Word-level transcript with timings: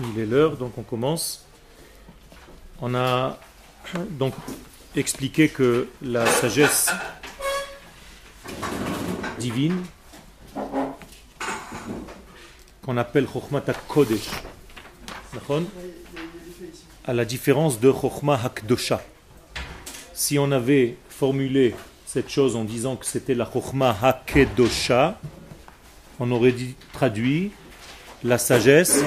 Il 0.00 0.18
est 0.18 0.26
l'heure, 0.26 0.56
donc 0.56 0.76
on 0.76 0.82
commence. 0.82 1.44
On 2.80 2.94
a 2.94 3.38
donc 4.10 4.34
expliqué 4.96 5.48
que 5.48 5.88
la 6.02 6.26
sagesse 6.26 6.90
divine, 9.38 9.82
qu'on 12.82 12.96
appelle 12.96 13.28
Chokhmat 13.32 13.62
Kodesh, 13.86 14.30
à 17.04 17.12
la 17.12 17.24
différence 17.24 17.78
de 17.78 17.92
Chokhmah 17.92 18.40
Hakdosha. 18.44 19.00
Si 20.12 20.38
on 20.38 20.50
avait 20.50 20.96
formulé 21.08 21.74
cette 22.06 22.30
chose 22.30 22.56
en 22.56 22.64
disant 22.64 22.96
que 22.96 23.06
c'était 23.06 23.34
la 23.34 23.48
Chokhmah 23.50 23.96
Hakedosha, 24.02 25.20
on 26.18 26.30
aurait 26.32 26.54
traduit 26.92 27.52
la 28.22 28.38
sagesse 28.38 29.02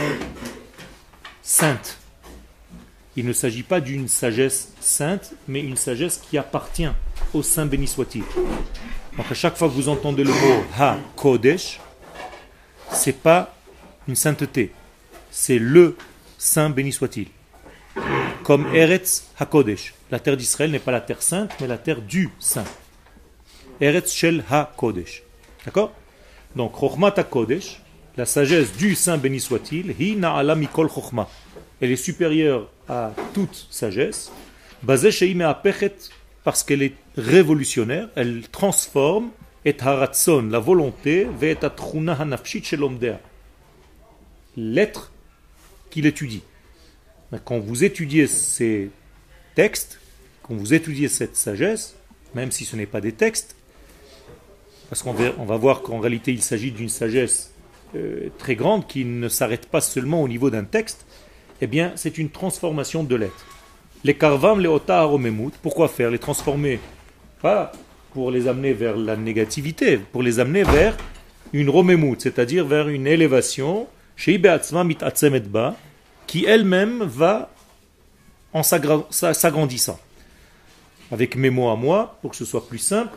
sainte. 1.47 1.97
Il 3.15 3.25
ne 3.25 3.31
s'agit 3.31 3.63
pas 3.63 3.79
d'une 3.79 4.09
sagesse 4.09 4.73
sainte, 4.81 5.33
mais 5.47 5.61
une 5.61 5.77
sagesse 5.77 6.17
qui 6.17 6.37
appartient 6.37 6.89
au 7.33 7.41
Saint 7.41 7.65
béni 7.65 7.87
soit-il. 7.87 8.23
Donc 9.15 9.31
à 9.31 9.33
chaque 9.33 9.55
fois 9.55 9.69
que 9.69 9.73
vous 9.73 9.87
entendez 9.87 10.25
le 10.25 10.31
mot 10.31 10.65
Ha 10.77 10.97
Kodesh, 11.15 11.79
c'est 12.91 13.17
pas 13.17 13.55
une 14.09 14.17
sainteté, 14.17 14.73
c'est 15.31 15.57
le 15.57 15.95
Saint 16.37 16.69
béni 16.69 16.91
soit-il. 16.91 17.27
Comme 18.43 18.67
Eretz 18.75 19.27
HaKodesh. 19.39 19.93
La 20.11 20.19
terre 20.19 20.35
d'Israël 20.35 20.71
n'est 20.71 20.79
pas 20.79 20.91
la 20.91 21.01
terre 21.01 21.21
sainte, 21.21 21.51
mais 21.61 21.67
la 21.67 21.77
terre 21.77 22.01
du 22.01 22.29
Saint. 22.39 22.65
Eretz 23.79 24.13
Shel 24.13 24.43
HaKodesh. 24.49 25.23
D'accord? 25.65 25.93
Donc, 26.55 26.77
Chochmat 26.79 27.13
HaKodesh, 27.17 27.81
la 28.17 28.25
sagesse 28.25 28.75
du 28.75 28.95
Saint 28.95 29.17
béni 29.17 29.39
soit-il. 29.39 29.93
Elle 31.79 31.91
est 31.91 31.95
supérieure 31.95 32.69
à 32.89 33.13
toute 33.33 33.67
sagesse. 33.69 34.31
Parce 36.43 36.63
qu'elle 36.63 36.81
est 36.81 36.93
révolutionnaire, 37.15 38.09
elle 38.15 38.47
transforme 38.47 39.29
et 39.65 39.75
haratson, 39.79 40.47
la 40.49 40.59
volonté, 40.59 41.27
l'être 44.55 45.11
qu'il 45.89 46.05
étudie. 46.05 46.41
Quand 47.43 47.59
vous 47.59 47.83
étudiez 47.83 48.27
ces 48.27 48.89
textes, 49.55 49.99
quand 50.41 50.55
vous 50.55 50.73
étudiez 50.73 51.09
cette 51.09 51.35
sagesse, 51.35 51.95
même 52.33 52.51
si 52.51 52.65
ce 52.65 52.75
n'est 52.75 52.85
pas 52.85 53.01
des 53.01 53.11
textes, 53.11 53.55
parce 54.89 55.03
qu'on 55.03 55.13
va, 55.13 55.33
on 55.37 55.45
va 55.45 55.57
voir 55.57 55.81
qu'en 55.81 55.99
réalité 55.99 56.31
il 56.31 56.41
s'agit 56.41 56.71
d'une 56.71 56.89
sagesse 56.89 57.51
euh, 57.95 58.29
très 58.37 58.55
grande 58.55 58.87
qui 58.87 59.05
ne 59.05 59.29
s'arrête 59.29 59.67
pas 59.67 59.81
seulement 59.81 60.21
au 60.21 60.27
niveau 60.27 60.49
d'un 60.49 60.63
texte, 60.63 61.05
eh 61.61 61.67
bien 61.67 61.93
c'est 61.95 62.17
une 62.17 62.29
transformation 62.29 63.03
de 63.03 63.15
l'être. 63.15 63.45
Les 64.03 64.15
karvam, 64.15 64.59
les 64.59 64.67
ota 64.67 64.99
aromemut, 64.99 65.53
pourquoi 65.61 65.87
faire? 65.87 66.11
Les 66.11 66.19
transformer, 66.19 66.79
pas 67.41 67.71
pour 68.13 68.31
les 68.31 68.47
amener 68.47 68.73
vers 68.73 68.95
la 68.95 69.15
négativité, 69.15 69.97
pour 69.97 70.23
les 70.23 70.39
amener 70.39 70.63
vers 70.63 70.95
une 71.53 71.69
romemut, 71.69 72.19
c'est-à-dire 72.19 72.65
vers 72.65 72.89
une 72.89 73.07
élévation, 73.07 73.87
chez 74.15 74.41
qui 76.25 76.45
elle-même 76.45 77.03
va 77.03 77.51
en 78.53 78.63
s'agrandissant. 78.63 79.99
Avec 81.11 81.35
mes 81.35 81.49
mots 81.49 81.69
à 81.69 81.75
moi, 81.75 82.17
pour 82.21 82.31
que 82.31 82.37
ce 82.37 82.43
soit 82.43 82.67
plus 82.67 82.79
simple, 82.79 83.15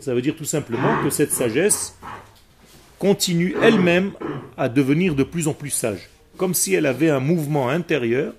ça 0.00 0.14
veut 0.14 0.22
dire 0.22 0.34
tout 0.36 0.44
simplement 0.44 1.02
que 1.02 1.10
cette 1.10 1.32
sagesse 1.32 1.96
continue 2.98 3.54
elle-même 3.62 4.12
à 4.56 4.68
devenir 4.68 5.14
de 5.14 5.22
plus 5.22 5.48
en 5.48 5.54
plus 5.54 5.70
sage, 5.70 6.08
comme 6.36 6.54
si 6.54 6.74
elle 6.74 6.86
avait 6.86 7.10
un 7.10 7.20
mouvement 7.20 7.68
intérieur 7.68 8.34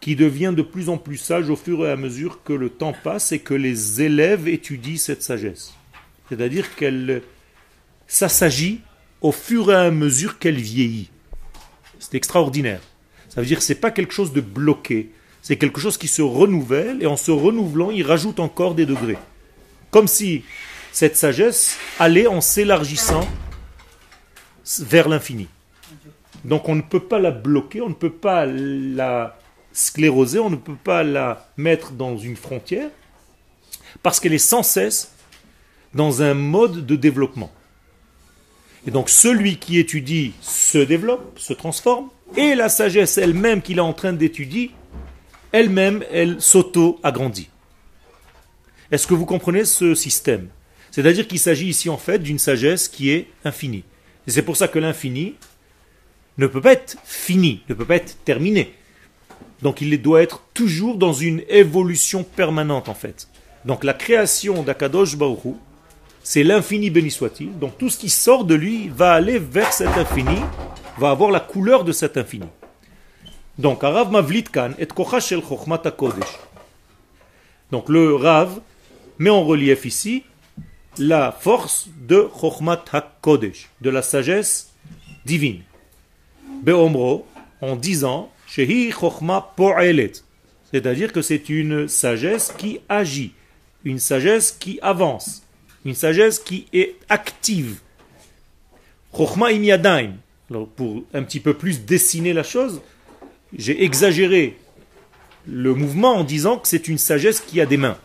qui 0.00 0.16
devient 0.16 0.52
de 0.56 0.62
plus 0.62 0.88
en 0.88 0.98
plus 0.98 1.16
sage 1.16 1.48
au 1.48 1.56
fur 1.56 1.86
et 1.86 1.90
à 1.90 1.96
mesure 1.96 2.42
que 2.42 2.52
le 2.52 2.70
temps 2.70 2.94
passe 3.04 3.30
et 3.30 3.38
que 3.38 3.54
les 3.54 4.02
élèves 4.02 4.48
étudient 4.48 4.96
cette 4.96 5.22
sagesse. 5.22 5.74
C'est-à-dire 6.28 6.74
qu'elle 6.74 7.22
s'assagit 8.08 8.80
au 9.20 9.32
fur 9.32 9.70
et 9.70 9.76
à 9.76 9.90
mesure 9.90 10.38
qu'elle 10.38 10.56
vieillit. 10.56 11.10
C'est 12.00 12.16
extraordinaire. 12.16 12.80
Ça 13.28 13.40
veut 13.40 13.46
dire 13.46 13.58
que 13.58 13.64
ce 13.64 13.72
n'est 13.72 13.78
pas 13.78 13.92
quelque 13.92 14.12
chose 14.12 14.32
de 14.32 14.40
bloqué, 14.40 15.10
c'est 15.40 15.56
quelque 15.56 15.80
chose 15.80 15.96
qui 15.96 16.08
se 16.08 16.22
renouvelle 16.22 17.02
et 17.02 17.06
en 17.06 17.16
se 17.16 17.30
renouvelant, 17.30 17.90
il 17.90 18.04
rajoute 18.04 18.40
encore 18.40 18.74
des 18.74 18.86
degrés. 18.86 19.18
Comme 19.90 20.08
si 20.08 20.42
cette 20.92 21.16
sagesse 21.16 21.78
allait 21.98 22.26
en 22.26 22.40
s'élargissant 22.40 23.26
vers 24.80 25.08
l'infini. 25.08 25.48
Donc 26.44 26.68
on 26.68 26.74
ne 26.74 26.82
peut 26.82 27.00
pas 27.00 27.18
la 27.18 27.30
bloquer, 27.30 27.80
on 27.80 27.88
ne 27.88 27.94
peut 27.94 28.12
pas 28.12 28.46
la 28.46 29.38
scléroser, 29.72 30.38
on 30.38 30.50
ne 30.50 30.56
peut 30.56 30.76
pas 30.76 31.02
la 31.02 31.48
mettre 31.56 31.92
dans 31.92 32.16
une 32.16 32.36
frontière, 32.36 32.90
parce 34.02 34.20
qu'elle 34.20 34.34
est 34.34 34.38
sans 34.38 34.62
cesse 34.62 35.12
dans 35.94 36.22
un 36.22 36.34
mode 36.34 36.84
de 36.84 36.96
développement. 36.96 37.52
Et 38.86 38.90
donc 38.90 39.08
celui 39.08 39.58
qui 39.58 39.78
étudie 39.78 40.32
se 40.40 40.78
développe, 40.78 41.38
se 41.38 41.52
transforme, 41.52 42.08
et 42.36 42.54
la 42.54 42.68
sagesse 42.68 43.18
elle-même 43.18 43.62
qu'il 43.62 43.78
est 43.78 43.82
en 43.82 43.92
train 43.92 44.12
d'étudier, 44.12 44.72
elle-même, 45.52 46.02
elle, 46.10 46.40
s'auto-agrandit. 46.40 47.50
Est-ce 48.90 49.06
que 49.06 49.14
vous 49.14 49.26
comprenez 49.26 49.64
ce 49.64 49.94
système? 49.94 50.48
C'est-à-dire 50.90 51.26
qu'il 51.26 51.38
s'agit 51.38 51.68
ici 51.68 51.88
en 51.88 51.96
fait 51.98 52.18
d'une 52.18 52.38
sagesse 52.38 52.88
qui 52.88 53.10
est 53.10 53.28
infinie. 53.44 53.84
Et 54.26 54.30
c'est 54.30 54.42
pour 54.42 54.56
ça 54.56 54.68
que 54.68 54.78
l'infini 54.78 55.34
ne 56.38 56.46
peut 56.46 56.60
pas 56.60 56.72
être 56.72 56.96
fini, 57.04 57.62
ne 57.68 57.74
peut 57.74 57.84
pas 57.84 57.96
être 57.96 58.16
terminé. 58.24 58.74
Donc 59.62 59.80
il 59.80 60.00
doit 60.00 60.22
être 60.22 60.42
toujours 60.54 60.96
dans 60.96 61.12
une 61.12 61.42
évolution 61.48 62.24
permanente 62.24 62.88
en 62.88 62.94
fait. 62.94 63.28
Donc 63.64 63.84
la 63.84 63.94
création 63.94 64.62
d'Akadosh 64.62 65.16
Baruch 65.16 65.56
c'est 66.22 66.44
l'infini 66.44 66.90
béni 66.90 67.10
soit-il. 67.10 67.58
Donc 67.58 67.78
tout 67.78 67.88
ce 67.88 67.98
qui 67.98 68.08
sort 68.08 68.44
de 68.44 68.54
lui 68.54 68.88
va 68.88 69.12
aller 69.12 69.38
vers 69.38 69.72
cet 69.72 69.96
infini, 69.98 70.38
va 70.98 71.10
avoir 71.10 71.30
la 71.30 71.40
couleur 71.40 71.84
de 71.84 71.92
cet 71.92 72.16
infini. 72.16 72.46
Donc 73.58 73.84
Arav 73.84 74.12
et 74.78 74.86
Kodesh. 75.96 76.38
Donc 77.70 77.88
le 77.88 78.14
Rav 78.14 78.60
met 79.18 79.30
en 79.30 79.44
relief 79.44 79.84
ici 79.84 80.24
la 80.98 81.32
force 81.32 81.88
de 82.06 82.28
Chochmat 82.38 82.84
HaKodesh, 82.92 83.70
de 83.80 83.90
la 83.90 84.02
sagesse 84.02 84.72
divine. 85.24 85.62
Beomro, 86.62 87.26
en 87.60 87.76
disant, 87.76 88.30
Shehi 88.46 88.90
Chochma 88.92 89.52
Po'elet, 89.56 90.12
c'est-à-dire 90.70 91.12
que 91.12 91.22
c'est 91.22 91.48
une 91.48 91.88
sagesse 91.88 92.52
qui 92.56 92.80
agit, 92.88 93.32
une 93.84 93.98
sagesse 93.98 94.52
qui 94.52 94.78
avance, 94.82 95.42
une 95.84 95.94
sagesse 95.94 96.38
qui 96.38 96.66
est 96.72 96.96
active. 97.08 97.78
Chochma 99.14 99.50
im 99.52 100.14
Alors 100.50 100.68
pour 100.68 101.04
un 101.12 101.22
petit 101.22 101.40
peu 101.40 101.54
plus 101.54 101.84
dessiner 101.84 102.32
la 102.32 102.42
chose, 102.42 102.80
j'ai 103.56 103.84
exagéré 103.84 104.56
le 105.46 105.74
mouvement 105.74 106.16
en 106.16 106.24
disant 106.24 106.58
que 106.58 106.68
c'est 106.68 106.88
une 106.88 106.98
sagesse 106.98 107.40
qui 107.40 107.60
a 107.60 107.66
des 107.66 107.76
mains. 107.76 107.98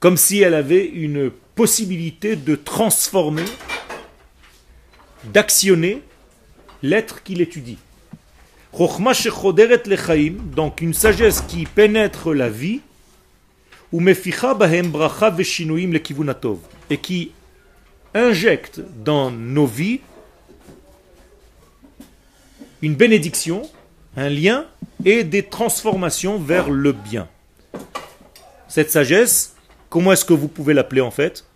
Comme 0.00 0.16
si 0.16 0.40
elle 0.40 0.54
avait 0.54 0.84
une 0.84 1.30
possibilité 1.54 2.36
de 2.36 2.54
transformer, 2.54 3.44
d'actionner 5.24 6.02
l'être 6.82 7.22
qu'il 7.22 7.40
étudie. 7.40 7.78
Donc 10.54 10.80
une 10.82 10.94
sagesse 10.94 11.40
qui 11.48 11.64
pénètre 11.64 12.34
la 12.34 12.50
vie, 12.50 12.80
et 16.90 16.98
qui 16.98 17.32
injecte 18.14 18.80
dans 19.02 19.30
nos 19.30 19.66
vies 19.66 20.00
une 22.82 22.94
bénédiction, 22.94 23.62
un 24.16 24.28
lien 24.28 24.66
et 25.04 25.24
des 25.24 25.42
transformations 25.42 26.38
vers 26.38 26.68
le 26.68 26.92
bien. 26.92 27.28
Cette 28.68 28.90
sagesse, 28.90 29.55
comment 29.96 30.12
est-ce 30.12 30.26
que 30.26 30.34
vous 30.34 30.48
pouvez 30.48 30.74
l'appeler 30.74 31.00
en 31.00 31.10
fait 31.10 31.46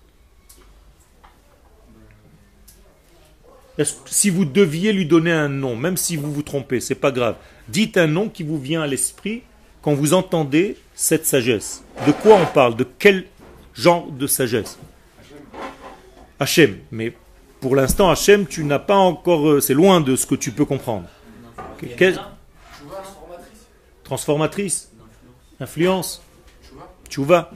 Si 4.06 4.30
vous 4.30 4.46
deviez 4.46 4.94
lui 4.94 5.04
donner 5.04 5.30
un 5.30 5.50
nom, 5.50 5.76
même 5.76 5.98
si 5.98 6.16
vous 6.16 6.32
vous 6.32 6.40
trompez, 6.40 6.80
c'est 6.80 6.94
pas 6.94 7.10
grave. 7.10 7.36
Dites 7.68 7.98
un 7.98 8.06
nom 8.06 8.30
qui 8.30 8.42
vous 8.42 8.58
vient 8.58 8.80
à 8.80 8.86
l'esprit 8.86 9.42
quand 9.82 9.92
vous 9.92 10.14
entendez 10.14 10.78
cette 10.94 11.26
sagesse. 11.26 11.84
De 12.06 12.12
quoi 12.12 12.36
on 12.36 12.46
parle 12.46 12.76
De 12.76 12.86
quel 12.98 13.26
genre 13.74 14.10
de 14.10 14.26
sagesse 14.26 14.78
Hachem. 16.38 16.78
Mais 16.90 17.12
pour 17.60 17.76
l'instant, 17.76 18.08
Hachem, 18.08 18.46
tu 18.46 18.64
n'as 18.64 18.78
pas 18.78 18.96
encore. 18.96 19.50
Euh, 19.50 19.60
c'est 19.60 19.74
loin 19.74 20.00
de 20.00 20.16
ce 20.16 20.24
que 20.24 20.34
tu 20.34 20.50
peux 20.50 20.64
comprendre. 20.64 21.10
Transformatrice. 24.02 24.90
Influence. 25.60 26.22
vas 27.18 27.50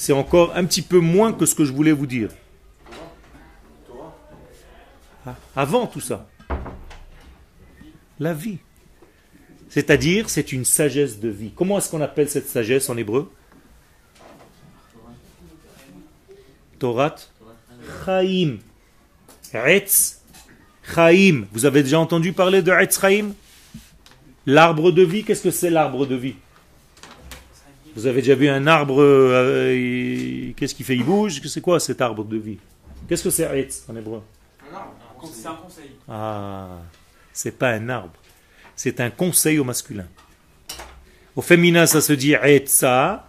C'est 0.00 0.12
encore 0.12 0.56
un 0.56 0.64
petit 0.64 0.82
peu 0.82 1.00
moins 1.00 1.32
que 1.32 1.44
ce 1.44 1.56
que 1.56 1.64
je 1.64 1.72
voulais 1.72 1.90
vous 1.90 2.06
dire. 2.06 2.30
Ah, 5.26 5.34
avant 5.56 5.88
tout 5.88 5.98
ça. 5.98 6.28
La 8.20 8.32
vie. 8.32 8.58
C'est-à-dire, 9.68 10.30
c'est 10.30 10.52
une 10.52 10.64
sagesse 10.64 11.18
de 11.18 11.28
vie. 11.28 11.50
Comment 11.50 11.78
est-ce 11.78 11.90
qu'on 11.90 12.00
appelle 12.00 12.28
cette 12.28 12.48
sagesse 12.48 12.88
en 12.88 12.96
hébreu? 12.96 13.28
Torat 16.78 17.16
Chaim. 18.04 18.58
Etz 19.52 20.20
Chaim. 20.94 21.46
Vous 21.50 21.66
avez 21.66 21.82
déjà 21.82 21.98
entendu 21.98 22.32
parler 22.32 22.62
de 22.62 22.70
Etz 22.70 23.00
Chaim? 23.00 23.32
L'arbre 24.46 24.92
de 24.92 25.02
vie, 25.02 25.24
qu'est-ce 25.24 25.42
que 25.42 25.50
c'est 25.50 25.70
l'arbre 25.70 26.06
de 26.06 26.14
vie? 26.14 26.36
Vous 27.98 28.06
avez 28.06 28.22
déjà 28.22 28.36
vu 28.36 28.48
un 28.48 28.64
arbre, 28.68 29.02
euh, 29.02 30.52
qu'est-ce 30.56 30.72
qu'il 30.72 30.86
fait 30.86 30.94
Il 30.94 31.02
bouge? 31.02 31.40
C'est 31.44 31.60
quoi 31.60 31.80
cet 31.80 32.00
arbre 32.00 32.22
de 32.22 32.36
vie? 32.36 32.58
Qu'est-ce 33.08 33.24
que 33.24 33.30
c'est 33.30 33.58
Etz 33.58 33.86
en 33.88 33.96
hébreu? 33.96 34.22
C'est 35.32 35.48
un 35.48 35.54
conseil. 35.54 35.90
Ah, 36.08 36.78
c'est 37.32 37.58
pas 37.58 37.70
un 37.70 37.88
arbre. 37.88 38.12
C'est 38.76 39.00
un 39.00 39.10
conseil 39.10 39.58
au 39.58 39.64
masculin. 39.64 40.06
Au 41.34 41.42
féminin, 41.42 41.86
ça 41.86 42.00
se 42.00 42.12
dit 42.12 42.34
Etza. 42.34 43.26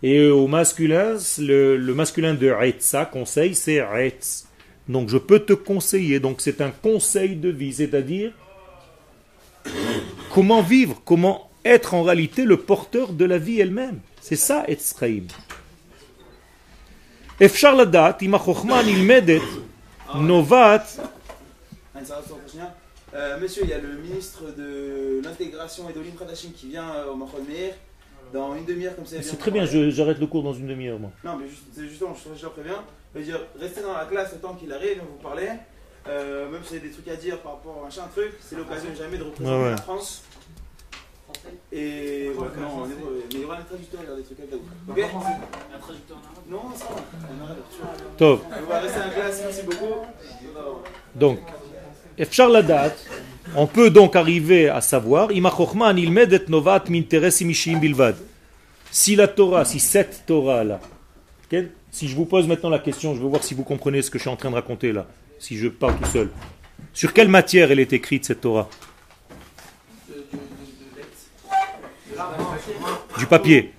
Et 0.00 0.28
au 0.28 0.46
masculin, 0.46 1.16
le, 1.40 1.76
le 1.76 1.94
masculin 1.94 2.34
de 2.34 2.54
Etza, 2.62 3.04
conseil, 3.04 3.56
c'est 3.56 3.84
Etz. 3.96 4.46
Donc 4.88 5.08
je 5.08 5.18
peux 5.18 5.40
te 5.40 5.54
conseiller. 5.54 6.20
Donc 6.20 6.40
c'est 6.40 6.60
un 6.60 6.70
conseil 6.70 7.34
de 7.34 7.48
vie, 7.48 7.72
c'est-à-dire 7.72 8.30
comment 10.32 10.62
vivre, 10.62 11.02
comment 11.04 11.50
être 11.65 11.93
en 11.93 12.03
réalité 12.03 12.43
le 12.45 12.57
porteur 12.57 13.13
de 13.13 13.25
la 13.25 13.37
vie 13.37 13.59
elle-même. 13.59 13.99
C'est 14.21 14.35
ça, 14.35 14.63
Etzraim. 14.67 15.27
אפשר 17.45 17.75
לדעת 17.75 18.21
אם 18.21 18.35
החוכמה 18.35 18.81
נלמדת, 18.83 19.41
נובעת 20.15 20.99
Un 21.95 22.05
sarrasin 22.05 22.27
pour 22.29 22.39
finir. 22.51 22.65
Euh, 23.13 23.39
monsieur, 23.41 23.63
il 23.63 23.69
y 23.69 23.73
a 23.73 23.77
le 23.79 23.93
ministre 23.97 24.41
de 24.57 25.19
l'intégration 25.23 25.89
et 25.89 25.93
d'Olim 25.93 26.15
Kardashian 26.17 26.51
qui 26.55 26.67
vient 26.69 26.89
euh, 26.95 27.11
au 27.11 27.15
Mahon 27.15 27.43
Meir 27.47 27.73
dans 28.33 28.55
une 28.55 28.63
demi-heure 28.65 28.95
comme 28.95 29.05
ça. 29.05 29.15
il 29.15 29.21
vient 29.21 29.29
C'est 29.31 29.35
vous 29.35 29.41
très 29.41 29.51
bien, 29.51 29.65
parler. 29.65 29.89
je- 29.89 29.95
j'arrête 29.95 30.19
le 30.19 30.27
cours 30.27 30.43
dans 30.43 30.53
une 30.53 30.67
demi-heure, 30.67 30.99
moi. 30.99 31.11
Non, 31.25 31.35
mais 31.37 31.47
juste- 31.49 31.63
c'est 31.75 31.87
justement, 31.89 32.13
je, 32.15 32.37
je 32.39 32.43
le 32.45 32.51
préviens. 32.51 32.81
Je 33.13 33.19
veux 33.19 33.25
dire, 33.25 33.39
restez 33.59 33.81
dans 33.81 33.93
la 33.93 34.05
classe 34.05 34.31
le 34.33 34.39
temps 34.39 34.53
qu'il 34.53 34.71
arrive, 34.71 34.91
il 34.91 34.95
vient 34.95 35.03
vous 35.15 35.23
parler. 35.29 35.49
Euh, 36.07 36.49
même 36.51 36.61
si 36.63 36.69
vous 36.69 36.75
avez 36.77 36.87
des 36.87 36.93
trucs 36.93 37.07
à 37.09 37.15
dire 37.15 37.37
par 37.39 37.53
rapport 37.53 37.75
à 37.81 37.85
machin, 37.85 38.03
truc, 38.15 38.31
c'est 38.45 38.55
l'occasion 38.55 38.89
jamais 38.97 39.17
de 39.17 39.23
représenter 39.23 39.57
Ouais, 39.57 39.63
ouais. 39.63 39.71
la 39.71 39.77
France. 39.77 40.23
Et. 41.71 42.29
Ouais, 42.29 42.47
non, 42.59 42.83
en 42.83 42.85
hébreu, 42.85 43.23
mais 43.29 43.35
il 43.35 43.41
y 43.41 43.45
aura 43.45 43.57
un 43.57 43.61
traducteur, 43.61 44.01
il 44.03 44.07
y 44.07 44.11
aura 44.11 44.17
des 44.17 44.23
trucs 44.23 44.39
à 44.39 44.45
dire. 44.45 44.59
Ok 44.89 44.99
Un 44.99 45.79
traducteur 45.79 46.17
en 46.17 46.25
arabe. 46.25 46.45
Non, 46.49 46.61
ça 46.75 46.85
va. 46.85 46.95
On 47.29 47.45
arrête. 47.45 47.57
tu 47.71 47.81
vois. 47.81 47.91
Tov. 48.17 48.39
On 48.49 48.69
va 48.69 48.79
rester 48.79 48.99
en 48.99 49.09
classe, 49.09 49.41
merci 49.43 49.61
beaucoup. 49.63 49.95
Donc, 51.15 51.39
אפשר 52.21 52.49
לדעת, 52.49 52.97
on 53.55 53.67
peut 53.67 53.89
donc 53.89 54.15
arriver 54.15 54.69
à 54.69 54.81
savoir, 54.81 55.31
אם 55.31 55.45
החוכמה 55.45 55.91
נלמדת 55.93 56.49
נובעת 56.49 56.89
מאינטרסים 56.89 57.49
אישיים 57.49 57.81
בלבד. 57.81 58.13
Si 58.91 59.15
la 59.15 59.27
Torah, 59.27 59.65
si 59.65 59.79
cette 59.79 60.23
Torah-là, 60.25 60.79
ok, 61.45 61.59
si 61.91 62.07
je 62.07 62.15
vous 62.15 62.25
pose 62.25 62.47
maintenant 62.47 62.69
la 62.69 62.79
question, 62.79 63.13
je 63.13 63.21
veux 63.21 63.27
voir 63.27 63.43
si 63.43 63.53
vous 63.53 63.63
comprenez 63.63 64.01
ce 64.01 64.09
que 64.09 64.17
je 64.17 64.23
suis 64.23 64.31
en 64.31 64.35
train 64.35 64.49
de 64.49 64.55
raconter 64.55 64.91
là, 64.91 65.05
si 65.37 65.57
je 65.57 65.67
parle 65.67 65.95
tout 65.97 66.09
seul. 66.09 66.29
Sur 66.91 67.13
quelle 67.13 67.27
matière 67.27 67.71
elle 67.71 67.79
est 67.79 67.93
écrite 67.93 68.25
cette 68.25 68.41
Torah 68.41 68.67
Du 73.18 73.26
papier, 73.26 73.72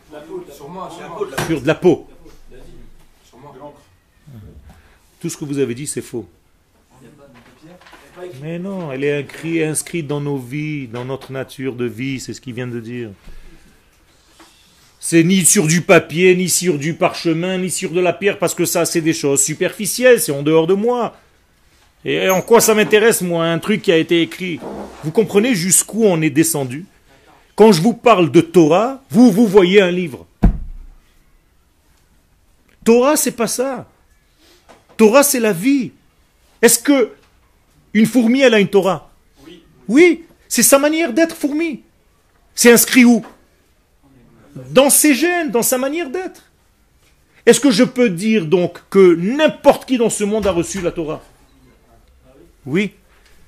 sur 1.47 1.61
de 1.61 1.67
la 1.67 1.75
peau. 1.75 2.07
Tout 5.19 5.29
ce 5.29 5.37
que 5.37 5.45
vous 5.45 5.59
avez 5.59 5.73
dit, 5.73 5.87
c'est 5.87 6.01
faux. 6.01 6.27
Mais 8.41 8.59
non, 8.59 8.91
elle 8.91 9.03
est 9.03 9.63
inscrite, 9.65 10.07
dans 10.07 10.21
nos 10.21 10.37
vies, 10.37 10.87
dans 10.87 11.05
notre 11.05 11.31
nature 11.31 11.75
de 11.75 11.85
vie, 11.85 12.19
c'est 12.19 12.33
ce 12.33 12.41
qu'il 12.41 12.53
vient 12.53 12.67
de 12.67 12.79
dire. 12.79 13.09
C'est 14.99 15.23
ni 15.23 15.45
sur 15.45 15.67
du 15.67 15.81
papier, 15.81 16.35
ni 16.35 16.49
sur 16.49 16.77
du 16.77 16.93
parchemin, 16.95 17.57
ni 17.57 17.69
sur 17.69 17.91
de 17.91 17.99
la 17.99 18.13
pierre, 18.13 18.39
parce 18.39 18.55
que 18.55 18.65
ça, 18.65 18.85
c'est 18.85 19.01
des 19.01 19.13
choses 19.13 19.43
superficielles, 19.43 20.19
c'est 20.19 20.31
en 20.31 20.43
dehors 20.43 20.65
de 20.65 20.73
moi. 20.73 21.15
Et 22.03 22.29
en 22.29 22.41
quoi 22.41 22.61
ça 22.61 22.73
m'intéresse, 22.73 23.21
moi, 23.21 23.45
un 23.45 23.59
truc 23.59 23.81
qui 23.81 23.91
a 23.91 23.97
été 23.97 24.21
écrit? 24.21 24.59
Vous 25.03 25.11
comprenez 25.11 25.53
jusqu'où 25.53 26.05
on 26.05 26.21
est 26.21 26.29
descendu? 26.29 26.85
Quand 27.55 27.71
je 27.71 27.81
vous 27.81 27.93
parle 27.93 28.31
de 28.31 28.41
Torah, 28.41 29.01
vous, 29.09 29.31
vous 29.31 29.47
voyez 29.47 29.81
un 29.81 29.91
livre. 29.91 30.25
Torah, 32.83 33.15
c'est 33.15 33.31
pas 33.31 33.47
ça. 33.47 33.87
Torah, 34.97 35.23
c'est 35.23 35.39
la 35.39 35.53
vie. 35.53 35.91
Est-ce 36.61 36.79
que 36.79 37.11
une 37.93 38.05
fourmi, 38.05 38.41
elle 38.41 38.53
a 38.53 38.59
une 38.59 38.67
Torah? 38.67 39.09
Oui. 39.87 40.25
c'est 40.47 40.63
sa 40.63 40.79
manière 40.79 41.13
d'être 41.13 41.35
fourmi. 41.35 41.81
C'est 42.53 42.71
inscrit 42.71 43.05
où? 43.05 43.25
Dans 44.71 44.89
ses 44.89 45.13
gènes, 45.13 45.51
dans 45.51 45.61
sa 45.61 45.77
manière 45.77 46.09
d'être. 46.09 46.43
Est-ce 47.45 47.59
que 47.59 47.71
je 47.71 47.83
peux 47.83 48.09
dire 48.09 48.45
donc 48.45 48.79
que 48.89 49.15
n'importe 49.15 49.85
qui 49.85 49.97
dans 49.97 50.09
ce 50.09 50.23
monde 50.23 50.47
a 50.47 50.51
reçu 50.51 50.81
la 50.81 50.91
Torah? 50.91 51.21
Oui. 52.65 52.93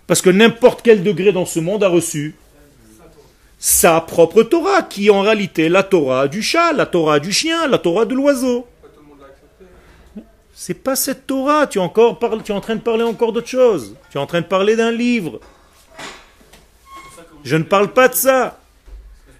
Parce 0.05 0.21
que 0.21 0.29
n'importe 0.29 0.81
quel 0.83 1.03
degré 1.03 1.31
dans 1.31 1.45
ce 1.45 1.59
monde 1.59 1.83
a 1.83 1.89
reçu 1.89 2.35
sa 3.59 4.01
propre 4.01 4.43
Torah, 4.43 4.83
qui 4.83 5.09
en 5.09 5.21
réalité 5.21 5.69
la 5.69 5.83
Torah 5.83 6.27
du 6.27 6.41
chat, 6.41 6.73
la 6.73 6.85
Torah 6.85 7.19
du 7.19 7.31
chien, 7.31 7.67
la 7.67 7.77
Torah 7.77 8.05
de 8.05 8.13
l'oiseau. 8.13 8.67
C'est 10.53 10.73
pas 10.73 10.95
cette 10.95 11.27
Torah, 11.27 11.67
tu 11.67 11.77
es, 11.77 11.81
encore 11.81 12.19
tu 12.43 12.51
es 12.51 12.55
en 12.55 12.61
train 12.61 12.75
de 12.75 12.81
parler 12.81 13.03
encore 13.03 13.31
d'autre 13.31 13.47
chose. 13.47 13.95
Tu 14.09 14.17
es 14.17 14.21
en 14.21 14.25
train 14.25 14.41
de 14.41 14.47
parler 14.47 14.75
d'un 14.75 14.91
livre. 14.91 15.39
Je 17.43 17.55
ne 17.55 17.63
parle 17.63 17.93
pas 17.93 18.07
de 18.07 18.15
ça. 18.15 18.59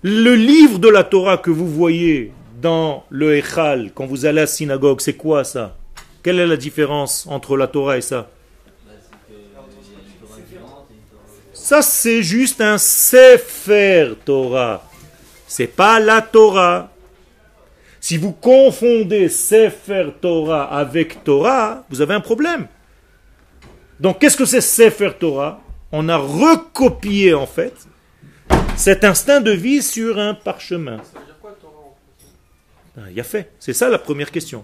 Le 0.03 0.35
livre 0.35 0.77
de 0.79 0.87
la 0.87 1.03
Torah 1.03 1.37
que 1.37 1.49
vous 1.49 1.67
voyez 1.67 2.31
dans 2.61 3.03
le 3.09 3.35
Echal, 3.35 3.91
quand 3.93 4.05
vous 4.05 4.25
allez 4.25 4.39
à 4.39 4.43
la 4.43 4.47
synagogue, 4.47 5.01
c'est 5.01 5.15
quoi 5.15 5.43
ça? 5.43 5.75
Quelle 6.23 6.39
est 6.39 6.47
la 6.47 6.57
différence 6.57 7.27
entre 7.29 7.57
la 7.57 7.67
Torah 7.67 7.97
et 7.97 8.01
ça? 8.01 8.29
Ça, 11.67 11.81
c'est 11.81 12.23
juste 12.23 12.61
un 12.61 12.77
Sefer 12.77 14.13
Torah. 14.23 14.89
C'est 15.47 15.67
pas 15.67 15.99
la 15.99 16.21
Torah. 16.21 16.89
Si 17.99 18.15
vous 18.17 18.31
confondez 18.31 19.27
Sefer 19.27 20.11
Torah 20.21 20.73
avec 20.73 21.25
Torah, 21.25 21.83
vous 21.89 21.99
avez 21.99 22.13
un 22.13 22.21
problème. 22.21 22.67
Donc, 23.99 24.19
qu'est-ce 24.19 24.37
que 24.37 24.45
c'est 24.45 24.61
Sefer 24.61 25.11
Torah? 25.19 25.59
On 25.91 26.07
a 26.07 26.15
recopié, 26.15 27.33
en 27.33 27.45
fait, 27.45 27.75
cet 28.77 29.03
instinct 29.03 29.41
de 29.41 29.51
vie 29.51 29.83
sur 29.83 30.19
un 30.19 30.35
parchemin. 30.35 31.01
Ah, 32.97 33.09
Il 33.09 33.17
y 33.17 33.19
a 33.19 33.25
fait. 33.25 33.51
C'est 33.59 33.73
ça 33.73 33.89
la 33.89 33.99
première 33.99 34.31
question 34.31 34.63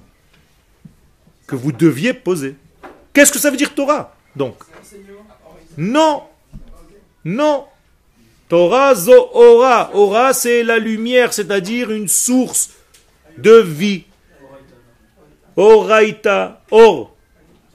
que 1.48 1.58
vous 1.58 1.74
deviez 1.74 2.14
poser. 2.14 2.56
Qu'est-ce 3.12 3.34
que 3.34 3.40
ça 3.40 3.52
veut 3.52 3.58
dire 3.58 3.76
Torah? 3.76 4.16
Donc, 4.38 4.56
non, 5.76 6.24
non. 7.26 7.66
Torah 8.50 8.94
zo 8.96 9.30
ora. 9.34 9.92
Ora, 9.94 10.34
c'est 10.34 10.64
la 10.64 10.78
lumière, 10.78 11.34
c'est-à-dire 11.34 11.92
une 11.92 12.08
source 12.08 12.72
de 13.38 13.60
vie. 13.60 14.04
Oraita, 15.56 16.62
or. 16.72 17.16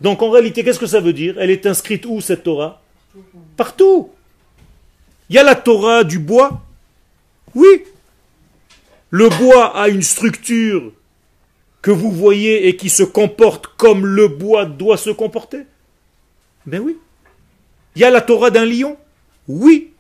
Donc 0.01 0.23
en 0.23 0.31
réalité, 0.31 0.63
qu'est-ce 0.63 0.79
que 0.79 0.87
ça 0.87 1.01
veut 1.01 1.13
dire? 1.13 1.37
Elle 1.39 1.51
est 1.51 1.67
inscrite 1.67 2.07
où 2.07 2.21
cette 2.21 2.45
Torah? 2.45 2.81
Partout. 3.57 4.11
Il 5.29 5.37
y 5.37 5.39
a 5.39 5.43
la 5.43 5.55
Torah 5.55 6.05
du 6.05 6.19
bois? 6.19 6.63
Oui. 7.55 7.85
Le 9.11 9.29
bois 9.29 9.77
a 9.77 9.89
une 9.89 10.03
structure 10.03 10.93
que 11.83 11.91
vous 11.91 12.13
voyez 12.13 12.69
et 12.69 12.77
qui 12.77 12.89
se 12.91 13.03
comporte 13.03 13.67
comme 13.67 14.05
le 14.05 14.29
bois 14.29 14.65
doit 14.65 14.97
se 14.97 15.11
comporter? 15.11 15.63
Ben 16.67 16.81
oui. 16.81 16.99
Il 17.97 18.03
y 18.03 18.05
a 18.05 18.11
la 18.11 18.21
Torah 18.21 18.51
d'un 18.51 18.67
lion? 18.67 18.97
Oui. 19.49 19.93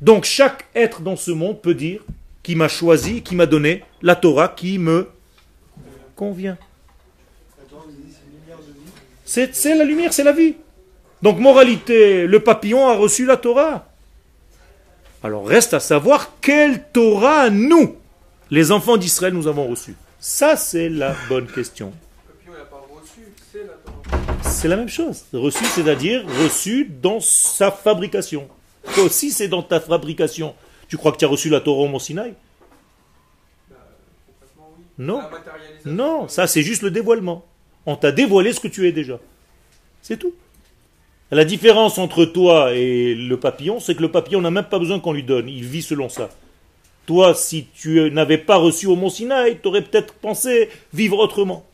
Donc 0.00 0.24
chaque 0.24 0.66
être 0.74 1.00
dans 1.00 1.16
ce 1.16 1.30
monde 1.30 1.62
peut 1.62 1.74
dire 1.74 2.02
qui 2.42 2.56
m'a 2.56 2.68
choisi, 2.68 3.22
qui 3.22 3.36
m'a 3.36 3.46
donné 3.46 3.84
la 4.02 4.16
Torah 4.16 4.48
qui 4.48 4.78
me 4.78 5.08
convient. 6.16 6.58
C'est 9.24 9.74
la 9.74 9.84
lumière, 9.84 10.12
c'est 10.12 10.24
la 10.24 10.32
vie. 10.32 10.56
Donc 11.22 11.38
moralité, 11.38 12.26
le 12.26 12.40
papillon 12.40 12.88
a 12.88 12.96
reçu 12.96 13.24
la 13.24 13.36
Torah. 13.36 13.88
Alors 15.22 15.46
reste 15.46 15.72
à 15.72 15.80
savoir 15.80 16.32
quelle 16.40 16.82
Torah 16.92 17.48
nous, 17.48 17.96
les 18.50 18.72
enfants 18.72 18.96
d'Israël, 18.96 19.32
nous 19.32 19.46
avons 19.46 19.68
reçu. 19.68 19.94
Ça, 20.18 20.56
c'est 20.56 20.88
la 20.88 21.14
bonne 21.28 21.46
question. 21.46 21.92
C'est 24.42 24.68
la 24.68 24.76
même 24.76 24.88
chose. 24.88 25.24
Reçu, 25.32 25.64
c'est-à-dire 25.64 26.24
reçu 26.42 26.90
dans 27.00 27.20
sa 27.20 27.70
fabrication. 27.70 28.48
Toi 28.94 29.04
aussi, 29.04 29.30
c'est 29.30 29.48
dans 29.48 29.62
ta 29.62 29.80
fabrication. 29.80 30.54
Tu 30.88 30.96
crois 30.96 31.12
que 31.12 31.16
tu 31.18 31.24
as 31.24 31.28
reçu 31.28 31.48
la 31.48 31.60
Torah 31.60 31.82
au 31.82 31.88
Mont 31.88 31.98
Sinaï 31.98 32.34
Non. 34.98 35.22
Non, 35.84 36.28
ça 36.28 36.46
c'est 36.46 36.62
juste 36.62 36.82
le 36.82 36.90
dévoilement. 36.90 37.44
On 37.86 37.96
t'a 37.96 38.12
dévoilé 38.12 38.52
ce 38.52 38.60
que 38.60 38.68
tu 38.68 38.86
es 38.86 38.92
déjà. 38.92 39.18
C'est 40.02 40.16
tout. 40.16 40.34
La 41.30 41.44
différence 41.46 41.96
entre 41.96 42.26
toi 42.26 42.74
et 42.74 43.14
le 43.14 43.38
papillon, 43.38 43.80
c'est 43.80 43.94
que 43.94 44.02
le 44.02 44.10
papillon 44.10 44.42
n'a 44.42 44.50
même 44.50 44.64
pas 44.64 44.78
besoin 44.78 45.00
qu'on 45.00 45.14
lui 45.14 45.22
donne. 45.22 45.48
Il 45.48 45.64
vit 45.64 45.80
selon 45.80 46.10
ça. 46.10 46.28
Toi, 47.06 47.34
si 47.34 47.66
tu 47.74 48.10
n'avais 48.10 48.38
pas 48.38 48.56
reçu 48.56 48.86
au 48.86 48.96
Mont 48.96 49.08
Sinaï, 49.08 49.58
tu 49.60 49.68
aurais 49.68 49.82
peut-être 49.82 50.14
pensé 50.14 50.68
vivre 50.92 51.18
autrement. 51.18 51.64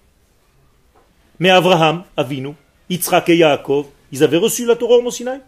Mais 1.40 1.50
Abraham, 1.50 2.04
Avinu, 2.16 2.52
Yitzhak 2.88 3.28
et 3.30 3.36
Yaakov, 3.36 3.86
ils 4.12 4.22
avaient 4.22 4.36
reçu 4.36 4.64
la 4.64 4.76
Torah 4.76 4.96
au 4.96 5.02
Mont 5.02 5.10
Sinaï 5.10 5.40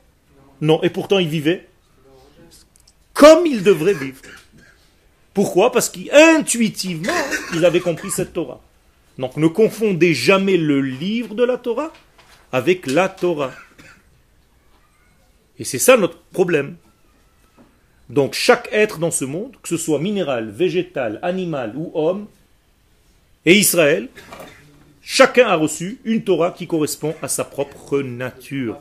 Non, 0.60 0.82
et 0.82 0.90
pourtant 0.90 1.18
ils 1.18 1.28
vivaient 1.28 1.66
comme 3.12 3.44
ils 3.44 3.62
devraient 3.62 3.94
vivre. 3.94 4.22
Pourquoi? 5.34 5.72
Parce 5.72 5.90
qu'intuitivement, 5.90 7.12
ils 7.52 7.64
avaient 7.66 7.80
compris 7.80 8.10
cette 8.10 8.32
Torah. 8.32 8.60
Donc 9.18 9.36
ne 9.36 9.46
confondez 9.46 10.14
jamais 10.14 10.56
le 10.56 10.80
livre 10.80 11.34
de 11.34 11.44
la 11.44 11.58
Torah 11.58 11.92
avec 12.52 12.86
la 12.86 13.08
Torah. 13.08 13.52
Et 15.58 15.64
c'est 15.64 15.78
ça 15.78 15.98
notre 15.98 16.18
problème. 16.32 16.76
Donc 18.08 18.34
chaque 18.34 18.68
être 18.72 18.98
dans 18.98 19.10
ce 19.10 19.24
monde, 19.24 19.56
que 19.62 19.68
ce 19.68 19.76
soit 19.76 19.98
minéral, 19.98 20.50
végétal, 20.50 21.18
animal 21.22 21.74
ou 21.76 21.92
homme, 21.94 22.26
et 23.46 23.56
Israël, 23.56 24.08
chacun 25.00 25.46
a 25.46 25.54
reçu 25.54 26.00
une 26.04 26.24
Torah 26.24 26.50
qui 26.50 26.66
correspond 26.66 27.14
à 27.22 27.28
sa 27.28 27.44
propre 27.44 28.00
nature. 28.00 28.78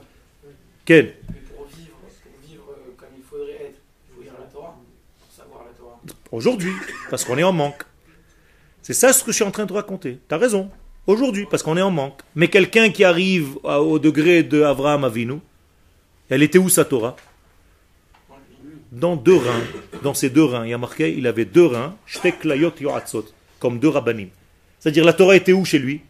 Quelle 0.84 1.16
Pour 1.56 1.68
vivre, 1.68 1.98
pour 2.24 2.50
vivre 2.50 2.64
euh, 2.72 2.92
comme 2.98 3.10
il 3.16 3.24
faudrait 3.24 3.54
être, 3.54 3.80
il 4.10 4.16
faut 4.16 4.22
lire 4.24 4.34
la 4.40 4.46
Torah, 4.46 4.78
pour 5.20 5.32
savoir 5.32 5.66
la 5.66 5.78
Torah. 5.78 6.00
Aujourd'hui, 6.32 6.74
parce 7.10 7.24
qu'on 7.26 7.38
est 7.38 7.44
en 7.44 7.52
manque. 7.52 7.84
C'est 8.82 8.94
ça 8.94 9.14
ce 9.14 9.24
que 9.24 9.32
je 9.32 9.38
suis 9.38 9.44
en 9.44 9.52
train 9.52 9.66
de 9.66 9.74
raconter. 9.74 10.20
Tu 10.28 10.36
as 10.36 10.38
raison. 10.38 10.70
Aujourd'hui, 11.08 11.48
parce 11.50 11.64
qu'on 11.64 11.76
est 11.78 11.82
en 11.82 11.92
manque. 11.92 12.22
Mais 12.36 12.50
quelqu'un 12.50 12.90
qui 12.90 13.04
arrive 13.04 13.58
au 13.64 13.98
degré 14.00 14.44
de 14.44 14.62
Avraham 14.62 15.04
Avinu, 15.04 15.40
elle 16.30 16.44
était 16.44 16.60
où 16.60 16.70
sa 16.70 16.86
Torah? 16.86 17.16
Dans 18.92 19.16
deux 19.16 19.38
reins. 19.38 19.64
Dans 20.04 20.14
ses 20.14 20.30
deux 20.30 20.44
reins. 20.44 20.66
Il 20.66 20.70
y 20.70 20.74
a 20.74 20.78
marqué, 20.78 21.16
il 21.18 21.26
avait 21.28 21.46
deux 21.46 21.66
reins, 21.66 21.96
comme 23.60 23.80
deux 23.80 23.90
rabbanim. 23.90 24.30
C'est-à-dire 24.80 25.04
la 25.04 25.14
Torah 25.14 25.36
était 25.36 25.54
où 25.54 25.66
chez 25.66 25.80
lui? 25.80 26.02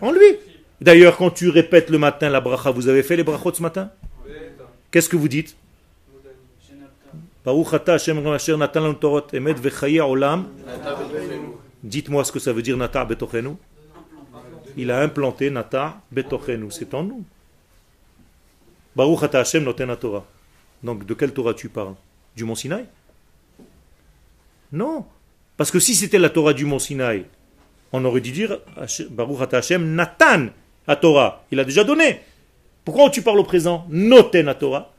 En 0.00 0.12
lui. 0.12 0.36
D'ailleurs, 0.80 1.16
quand 1.16 1.30
tu 1.30 1.48
répètes 1.48 1.90
le 1.90 1.98
matin 1.98 2.28
la 2.28 2.40
bracha, 2.40 2.70
vous 2.70 2.88
avez 2.88 3.02
fait 3.02 3.16
les 3.16 3.24
brachot 3.24 3.52
ce 3.54 3.62
matin? 3.62 3.90
Qu'est-ce 4.90 5.08
que 5.08 5.16
vous 5.16 5.28
dites? 5.28 5.56
Baruch 7.44 7.74
ata 7.74 7.92
Hashem 7.94 8.24
asher 8.28 8.56
natan 8.56 8.94
torot 8.94 9.26
emet 9.32 9.54
vechaye 9.54 10.00
olam. 10.00 10.46
Dites-moi 11.82 12.24
ce 12.24 12.30
que 12.30 12.38
ça 12.38 12.52
veut 12.52 12.62
dire 12.62 12.76
Nata 12.76 13.04
betochenu. 13.04 13.56
Il 14.76 14.90
a 14.92 15.00
implanté 15.00 15.50
Nata 15.50 16.00
betochenu, 16.12 16.70
c'est 16.70 16.94
en 16.94 17.02
nous. 17.02 17.24
Baruch 18.94 19.24
ata 19.24 19.40
Hashem 19.40 19.64
noten 19.64 19.96
Torah. 19.96 20.24
Donc 20.84 21.04
de 21.04 21.14
quelle 21.14 21.32
Torah 21.32 21.54
tu 21.54 21.68
parles? 21.68 21.94
Du 22.36 22.44
Mont 22.44 22.54
Sinaï? 22.54 22.86
Non. 24.70 25.04
Parce 25.56 25.70
que 25.72 25.80
si 25.80 25.94
c'était 25.94 26.18
la 26.18 26.30
Torah 26.30 26.52
du 26.52 26.64
Mont 26.64 26.78
Sinaï, 26.78 27.26
on 27.92 28.04
aurait 28.04 28.20
dû 28.20 28.30
dire 28.30 28.58
Baruch 29.10 29.40
ata 29.40 29.58
Hashem 29.58 29.96
Natan 29.96 30.46
à 30.86 30.94
Torah. 30.94 31.44
Il 31.50 31.58
a 31.58 31.64
déjà 31.64 31.82
donné. 31.82 32.20
Pourquoi 32.84 33.10
tu 33.10 33.22
parles 33.22 33.40
au 33.40 33.44
présent? 33.44 33.84
Noten 33.88 34.54
Torah 34.58 34.92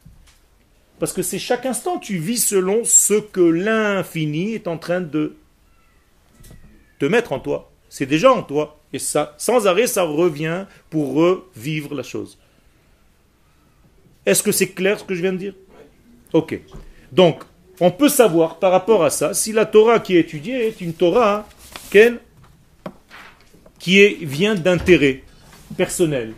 Parce 1.03 1.12
que 1.12 1.22
c'est 1.22 1.38
chaque 1.38 1.65
instant, 1.65 2.00
tu 2.00 2.17
vis 2.17 2.38
selon 2.38 2.86
ce 2.86 3.15
que 3.15 3.41
l'infini 3.41 4.53
est 4.53 4.69
en 4.69 4.77
train 4.77 5.01
de 5.01 5.36
te 6.98 7.03
mettre 7.03 7.33
en 7.33 7.41
toi. 7.41 7.74
C'est 7.89 8.05
déjà 8.05 8.31
en 8.31 8.41
toi. 8.41 8.79
Et 8.93 9.00
ça, 9.00 9.36
sans 9.38 9.67
arrêt, 9.67 9.86
ça 9.86 10.03
revient 10.03 10.65
pour 10.89 11.13
revivre 11.13 11.93
la 11.93 12.03
chose. 12.03 12.38
Est-ce 14.25 14.43
que 14.43 14.53
c'est 14.53 14.69
clair 14.69 14.98
ce 14.98 15.03
que 15.03 15.13
je 15.13 15.22
viens 15.22 15.33
de 15.33 15.39
dire? 15.39 15.55
Ok. 16.31 16.57
Donc, 17.12 17.43
on 17.81 17.91
peut 17.91 18.07
savoir 18.07 18.57
par 18.57 18.72
rapport 18.72 19.03
à 19.03 19.10
ça 19.10 19.33
si 19.33 19.51
la 19.51 19.65
Torah 19.65 20.00
qui 20.00 20.15
est 20.15 20.22
étudiée 20.22 20.67
est 20.67 20.79
une 20.79 20.93
Torah 20.93 21.50
Ken, 21.89 22.17
qui 23.77 24.00
est, 24.00 24.24
vient 24.24 24.55
d'intérêt 24.55 25.24
personnel 25.75 26.33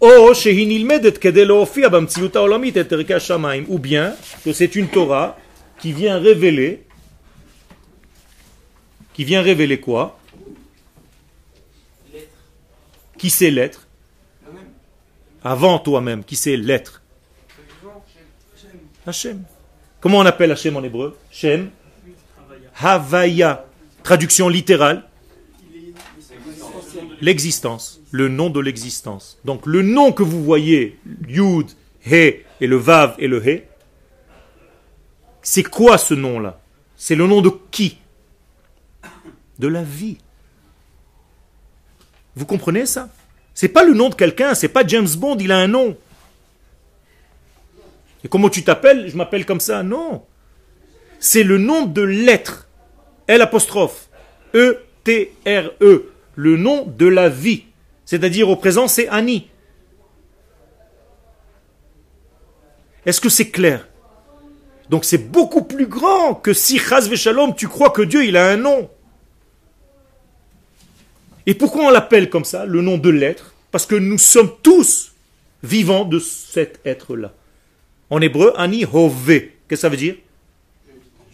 או 0.00 0.34
שהיא 0.34 0.66
נלמדת 0.68 1.18
כדי 1.18 1.44
להופיע 1.44 1.88
במציאות 1.88 2.36
העולמית 2.36 2.76
את 2.76 2.92
ערכי 2.92 3.14
השמיים, 3.14 3.66
ou 3.68 3.78
bien 3.78 4.12
que 4.44 4.52
c'est 4.52 4.74
une 4.76 4.88
Torah 4.88 5.36
qui 5.78 5.92
vient 5.92 6.18
révéler, 6.18 6.82
qui 9.14 9.24
vient 9.24 9.42
révéler 9.42 9.80
quoi 9.80 10.18
L'être. 12.12 12.28
Qui 13.18 13.30
c'est 13.30 13.50
l'être 13.50 13.86
Moi-même. 14.44 14.70
Avant 15.42 15.78
toi-même, 15.78 16.24
qui 16.24 16.36
c'est 16.36 16.56
l'être 16.56 17.02
Le 17.58 17.64
vivant. 17.80 18.04
J'aime. 18.60 18.80
Hachem. 19.06 19.42
Comment 20.00 20.18
on 20.18 20.26
appelle 20.26 20.52
Hachem 20.52 20.76
en 20.76 20.82
hébreu 20.82 21.16
Shem 21.30 21.70
Havaya. 22.78 23.64
Traduction 24.02 24.48
littérale 24.48 25.04
L'existence. 27.20 27.99
Le 28.11 28.27
nom 28.27 28.49
de 28.49 28.59
l'existence. 28.59 29.39
Donc 29.45 29.65
le 29.65 29.81
nom 29.81 30.11
que 30.11 30.23
vous 30.23 30.43
voyez, 30.43 30.99
Yud, 31.27 31.71
He 32.05 32.43
et 32.59 32.67
le 32.67 32.75
Vav 32.75 33.15
et 33.19 33.27
le 33.27 33.45
He, 33.47 33.63
c'est 35.41 35.63
quoi 35.63 35.97
ce 35.97 36.13
nom-là? 36.13 36.59
C'est 36.97 37.15
le 37.15 37.25
nom 37.25 37.41
de 37.41 37.49
qui? 37.71 37.97
De 39.59 39.67
la 39.67 39.83
vie. 39.83 40.17
Vous 42.35 42.45
comprenez 42.45 42.85
ça? 42.85 43.09
C'est 43.53 43.69
pas 43.69 43.83
le 43.83 43.93
nom 43.93 44.09
de 44.09 44.15
quelqu'un, 44.15 44.53
c'est 44.53 44.67
pas 44.67 44.85
James 44.85 45.09
Bond, 45.17 45.37
il 45.39 45.51
a 45.51 45.57
un 45.57 45.67
nom. 45.67 45.97
Et 48.23 48.27
comment 48.27 48.49
tu 48.49 48.63
t'appelles? 48.63 49.09
Je 49.09 49.17
m'appelle 49.17 49.45
comme 49.45 49.59
ça. 49.59 49.83
Non. 49.83 50.23
C'est 51.19 51.43
le 51.43 51.57
nom 51.57 51.85
de 51.85 52.01
l'être. 52.01 52.67
L 53.27 53.41
apostrophe. 53.41 54.09
E-T-R-E. 54.53 56.11
Le 56.35 56.57
nom 56.57 56.85
de 56.85 57.07
la 57.07 57.29
vie. 57.29 57.65
C'est-à-dire 58.11 58.49
au 58.49 58.57
présent, 58.57 58.89
c'est 58.89 59.07
Annie. 59.07 59.47
Est-ce 63.05 63.21
que 63.21 63.29
c'est 63.29 63.49
clair? 63.49 63.87
Donc 64.89 65.05
c'est 65.05 65.29
beaucoup 65.31 65.63
plus 65.63 65.87
grand 65.87 66.35
que 66.35 66.51
si 66.51 66.77
Chaz 66.77 67.09
Shalom, 67.15 67.55
tu 67.55 67.69
crois 67.69 67.89
que 67.89 68.01
Dieu, 68.01 68.25
il 68.25 68.35
a 68.35 68.49
un 68.49 68.57
nom. 68.57 68.89
Et 71.45 71.53
pourquoi 71.53 71.85
on 71.85 71.89
l'appelle 71.89 72.29
comme 72.29 72.43
ça, 72.43 72.65
le 72.65 72.81
nom 72.81 72.97
de 72.97 73.09
l'être? 73.09 73.53
Parce 73.71 73.85
que 73.85 73.95
nous 73.95 74.17
sommes 74.17 74.51
tous 74.61 75.13
vivants 75.63 76.03
de 76.03 76.19
cet 76.19 76.81
être-là. 76.83 77.33
En 78.09 78.19
hébreu, 78.19 78.51
Ani 78.57 78.83
Hove. 78.83 79.25
Qu'est-ce 79.25 79.67
que 79.69 79.75
ça 79.77 79.87
veut 79.87 79.95
dire? 79.95 80.15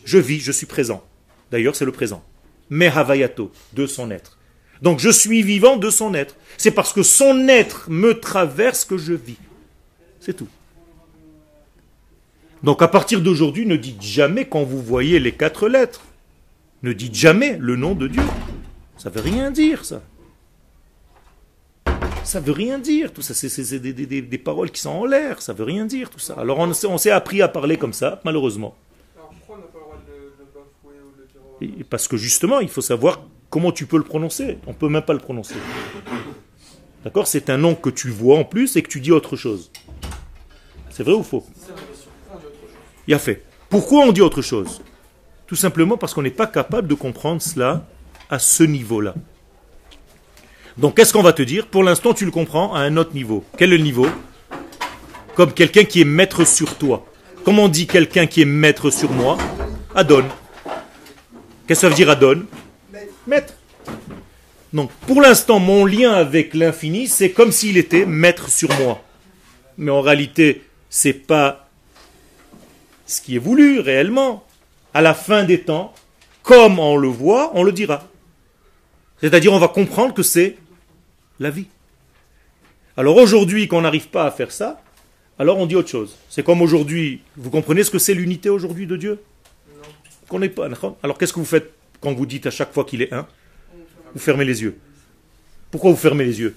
Je 0.06 0.20
vis, 0.20 0.42
je 0.42 0.52
suis 0.52 0.68
présent. 0.68 1.04
D'ailleurs, 1.50 1.76
c'est 1.76 1.86
le 1.86 1.92
présent. 1.92 2.24
Mais 2.70 2.86
Havayato, 2.86 3.52
de 3.74 3.88
son 3.88 4.12
être. 4.12 4.37
Donc 4.82 5.00
je 5.00 5.10
suis 5.10 5.42
vivant 5.44 5.78
de 5.78 5.90
son 5.90 6.14
être. 6.14 6.36
C'est 6.58 6.72
parce 6.72 6.94
que 6.94 7.04
son 7.04 7.48
être 7.48 7.90
me 7.90 8.20
traverse 8.20 8.86
que 8.86 8.98
je 8.98 9.14
vis. 9.14 9.38
C'est 10.20 10.34
tout. 10.36 10.48
Donc 12.64 12.82
à 12.82 12.88
partir 12.88 13.22
d'aujourd'hui, 13.22 13.66
ne 13.66 13.76
dites 13.76 14.02
jamais 14.02 14.46
quand 14.46 14.64
vous 14.64 14.82
voyez 14.82 15.20
les 15.20 15.32
quatre 15.32 15.68
lettres. 15.68 16.02
Ne 16.84 16.94
dites 16.94 17.16
jamais 17.16 17.58
le 17.60 17.76
nom 17.76 17.96
de 17.96 18.08
Dieu. 18.08 18.22
Ça 18.98 19.10
veut 19.10 19.22
rien 19.22 19.52
dire, 19.52 19.86
ça. 19.86 20.02
Ça 22.24 22.40
veut 22.40 22.52
rien 22.52 22.78
dire, 22.78 23.14
tout 23.14 23.22
ça. 23.22 23.34
C'est 23.34 23.80
des, 23.80 23.94
des- 23.94 24.06
des- 24.06 24.22
des 24.22 24.38
paroles 24.38 24.70
qui 24.72 24.82
sont 24.82 24.90
en 24.90 25.06
l'air. 25.06 25.42
Ça 25.42 25.54
veut 25.54 25.64
rien 25.64 25.86
dire, 25.86 26.10
tout 26.10 26.20
ça. 26.20 26.34
Alors 26.36 26.60
on, 26.60 26.74
s'est- 26.74 26.88
on 26.88 26.98
s'est 26.98 27.12
appris 27.12 27.42
à 27.42 27.48
parler 27.48 27.78
comme 27.78 27.94
ça, 27.94 28.22
malheureusement. 28.26 28.76
Alors 29.16 29.30
pourquoi 29.30 29.56
on 29.56 29.60
n'a 29.60 29.68
pas 29.68 29.80
le 29.80 29.84
droit 29.86 29.98
de 30.08 30.44
bafouer 30.54 31.00
ou 31.06 31.22
de 31.22 31.76
dire 31.78 31.86
parce 31.90 32.08
que 32.08 32.18
justement, 32.18 32.60
il 32.60 32.70
faut 32.70 32.82
savoir 32.82 33.22
comment 33.50 33.72
tu 33.72 33.86
peux 33.86 33.98
le 33.98 34.04
prononcer? 34.04 34.58
On 34.68 34.74
peut 34.74 34.90
même 34.90 35.04
pas 35.04 35.14
le 35.14 35.20
prononcer. 35.20 35.56
D'accord? 37.04 37.28
C'est 37.28 37.50
un 37.50 37.58
nom 37.58 37.76
que 37.76 37.90
tu 37.90 38.10
vois 38.10 38.38
en 38.38 38.44
plus 38.44 38.76
et 38.76 38.82
que 38.82 38.90
tu 38.90 39.00
dis 39.00 39.12
autre 39.12 39.36
chose. 39.36 39.72
C'est 40.90 41.04
vrai 41.04 41.14
ou 41.14 41.24
faux? 41.24 41.46
Il 43.08 43.14
a 43.14 43.20
fait. 43.20 43.44
Pourquoi 43.70 44.06
on 44.06 44.12
dit 44.12 44.22
autre 44.22 44.42
chose? 44.42 44.82
Tout 45.46 45.56
simplement 45.56 45.98
parce 45.98 46.14
qu'on 46.14 46.22
n'est 46.22 46.30
pas 46.30 46.48
capable 46.48 46.88
de 46.88 46.96
comprendre 46.96 47.42
cela 47.42 47.86
à 48.30 48.40
ce 48.40 48.64
niveau-là. 48.64 49.14
Donc 50.78 50.96
qu'est-ce 50.96 51.14
qu'on 51.14 51.24
va 51.24 51.34
te 51.34 51.42
dire? 51.42 51.68
Pour 51.68 51.84
l'instant, 51.84 52.14
tu 52.14 52.26
le 52.26 52.32
comprends 52.32 52.74
à 52.74 52.80
un 52.82 52.98
autre 52.98 53.14
niveau. 53.14 53.44
Quel 53.58 53.74
est 53.74 53.78
le 53.78 53.84
niveau? 53.84 54.08
Comme 55.36 55.54
quelqu'un 55.54 55.84
qui 55.84 56.02
est 56.02 56.06
maître 56.06 56.46
sur 56.46 56.78
toi. 56.78 57.06
Comment 57.46 57.64
on 57.64 57.70
dit 57.70 57.88
quelqu'un 57.88 58.28
qui 58.28 58.42
est 58.42 58.46
maître 58.46 58.90
sur 58.90 59.12
moi 59.12 59.38
Adon. 59.96 60.26
Qu'est-ce 61.66 61.82
que 61.82 61.88
ça 61.88 61.90
veut 61.90 61.96
dire 61.96 62.10
Adon? 62.10 62.44
Maître. 63.28 63.54
Donc 64.74 64.92
pour 65.06 65.22
l'instant, 65.22 65.60
mon 65.60 65.86
lien 65.86 66.14
avec 66.14 66.54
l'infini, 66.54 67.08
c'est 67.08 67.32
comme 67.32 67.52
s'il 67.52 67.78
était 67.78 68.06
maître 68.06 68.50
sur 68.50 68.70
moi. 68.80 69.04
Mais 69.78 69.92
en 69.92 70.02
réalité, 70.02 70.64
c'est 70.90 71.14
pas 71.14 71.70
ce 73.06 73.22
qui 73.22 73.36
est 73.36 73.40
voulu 73.40 73.80
réellement. 73.80 74.44
À 74.94 75.02
la 75.02 75.14
fin 75.14 75.44
des 75.44 75.62
temps, 75.62 75.94
comme 76.42 76.80
on 76.80 76.98
le 76.98 77.08
voit, 77.08 77.52
on 77.54 77.64
le 77.64 77.72
dira. 77.72 78.08
C'est-à-dire, 79.22 79.54
on 79.54 79.60
va 79.60 79.68
comprendre 79.68 80.14
que 80.14 80.24
c'est 80.24 80.58
la 81.40 81.50
vie. 81.50 81.68
Alors 82.96 83.18
aujourd'hui, 83.18 83.68
quand 83.68 83.78
on 83.78 83.82
n'arrive 83.82 84.08
pas 84.08 84.26
à 84.26 84.32
faire 84.32 84.52
ça, 84.52 84.82
alors 85.38 85.58
on 85.60 85.68
dit 85.68 85.76
autre 85.76 85.90
chose. 85.90 86.16
C'est 86.30 86.44
comme 86.44 86.62
aujourd'hui, 86.62 87.22
vous 87.36 87.52
comprenez 87.52 87.84
ce 87.84 87.92
que 87.92 88.00
c'est 88.00 88.16
l'unité 88.16 88.50
aujourd'hui 88.50 88.88
de 88.88 88.96
Dieu? 88.96 89.20
Qu'on 90.28 90.40
n'est 90.40 90.50
pas. 90.50 90.68
Alors 91.04 91.18
qu'est-ce 91.18 91.34
que 91.34 91.40
vous 91.40 91.46
faites? 91.46 91.72
Quand 92.02 92.14
vous 92.14 92.26
dites 92.26 92.46
à 92.46 92.52
chaque 92.52 92.74
fois 92.74 92.84
qu'il 92.86 93.02
est 93.02 93.14
un 93.14 93.28
Vous 94.14 94.20
fermez 94.20 94.46
les 94.46 94.62
yeux. 94.62 94.78
Pourquoi 95.72 95.92
vous 95.92 95.98
fermez 95.98 96.26
les 96.26 96.40
yeux? 96.40 96.56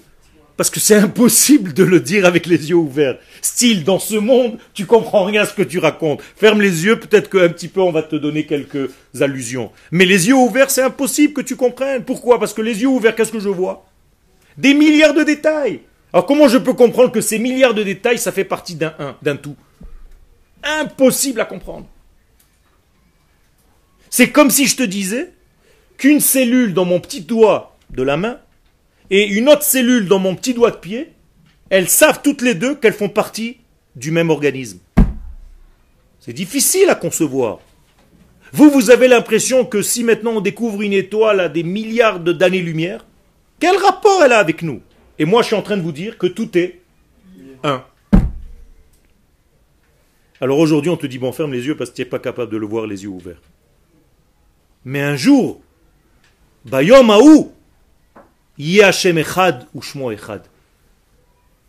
Parce 0.57 0.69
que 0.69 0.79
c'est 0.79 0.95
impossible 0.95 1.73
de 1.73 1.83
le 1.83 1.99
dire 1.99 2.25
avec 2.25 2.45
les 2.45 2.69
yeux 2.69 2.75
ouverts. 2.75 3.17
Style, 3.41 3.83
dans 3.83 3.99
ce 3.99 4.15
monde, 4.15 4.59
tu 4.73 4.85
comprends 4.85 5.23
rien 5.23 5.41
à 5.41 5.45
ce 5.45 5.53
que 5.53 5.63
tu 5.63 5.79
racontes. 5.79 6.21
Ferme 6.35 6.61
les 6.61 6.85
yeux, 6.85 6.99
peut-être 6.99 7.29
qu'un 7.29 7.49
petit 7.49 7.67
peu 7.67 7.81
on 7.81 7.91
va 7.91 8.03
te 8.03 8.15
donner 8.15 8.45
quelques 8.45 8.91
allusions. 9.19 9.71
Mais 9.91 10.05
les 10.05 10.27
yeux 10.27 10.35
ouverts, 10.35 10.69
c'est 10.69 10.83
impossible 10.83 11.33
que 11.33 11.41
tu 11.41 11.55
comprennes. 11.55 12.03
Pourquoi? 12.03 12.39
Parce 12.39 12.53
que 12.53 12.61
les 12.61 12.81
yeux 12.81 12.87
ouverts, 12.87 13.15
qu'est-ce 13.15 13.31
que 13.31 13.39
je 13.39 13.49
vois? 13.49 13.85
Des 14.57 14.73
milliards 14.73 15.13
de 15.13 15.23
détails. 15.23 15.79
Alors 16.13 16.25
comment 16.25 16.47
je 16.47 16.57
peux 16.57 16.73
comprendre 16.73 17.11
que 17.11 17.21
ces 17.21 17.39
milliards 17.39 17.73
de 17.73 17.83
détails, 17.83 18.19
ça 18.19 18.31
fait 18.31 18.43
partie 18.43 18.75
d'un 18.75 18.93
un, 18.99 19.15
d'un 19.21 19.37
tout? 19.37 19.55
Impossible 20.63 21.41
à 21.41 21.45
comprendre. 21.45 21.87
C'est 24.11 24.29
comme 24.29 24.51
si 24.51 24.67
je 24.67 24.75
te 24.75 24.83
disais 24.83 25.31
qu'une 25.97 26.19
cellule 26.19 26.73
dans 26.73 26.83
mon 26.83 26.99
petit 26.99 27.21
doigt 27.21 27.77
de 27.91 28.03
la 28.03 28.17
main 28.17 28.39
et 29.09 29.25
une 29.25 29.47
autre 29.47 29.63
cellule 29.63 30.07
dans 30.07 30.19
mon 30.19 30.35
petit 30.35 30.53
doigt 30.53 30.71
de 30.71 30.75
pied, 30.75 31.13
elles 31.69 31.87
savent 31.87 32.21
toutes 32.21 32.41
les 32.41 32.53
deux 32.53 32.75
qu'elles 32.75 32.93
font 32.93 33.07
partie 33.07 33.57
du 33.95 34.11
même 34.11 34.29
organisme. 34.29 34.79
C'est 36.19 36.33
difficile 36.33 36.89
à 36.89 36.95
concevoir. 36.95 37.59
Vous, 38.51 38.69
vous 38.69 38.91
avez 38.91 39.07
l'impression 39.07 39.63
que 39.63 39.81
si 39.81 40.03
maintenant 40.03 40.31
on 40.31 40.41
découvre 40.41 40.81
une 40.81 40.91
étoile 40.91 41.39
à 41.39 41.47
des 41.47 41.63
milliards 41.63 42.19
d'années-lumière, 42.19 43.05
quel 43.61 43.77
rapport 43.77 44.23
elle 44.25 44.33
a 44.33 44.39
avec 44.39 44.61
nous? 44.61 44.81
Et 45.19 45.25
moi, 45.25 45.41
je 45.41 45.47
suis 45.47 45.55
en 45.55 45.61
train 45.61 45.77
de 45.77 45.81
vous 45.81 45.93
dire 45.93 46.17
que 46.17 46.27
tout 46.27 46.57
est 46.57 46.81
un. 47.63 47.85
Alors 50.41 50.59
aujourd'hui, 50.59 50.91
on 50.91 50.97
te 50.97 51.07
dit, 51.07 51.17
bon, 51.17 51.31
ferme 51.31 51.53
les 51.53 51.65
yeux 51.65 51.77
parce 51.77 51.91
que 51.91 51.95
tu 51.95 52.01
n'es 52.01 52.09
pas 52.09 52.19
capable 52.19 52.51
de 52.51 52.57
le 52.57 52.65
voir 52.65 52.87
les 52.87 53.03
yeux 53.03 53.09
ouverts. 53.09 53.41
Mais 54.85 55.01
un 55.01 55.15
jour, 55.15 55.61
Bayom 56.65 57.09
Aou, 57.09 57.53
Echad 58.57 59.67
ou 59.73 59.81
Shmo 59.81 60.11
Echad. 60.11 60.43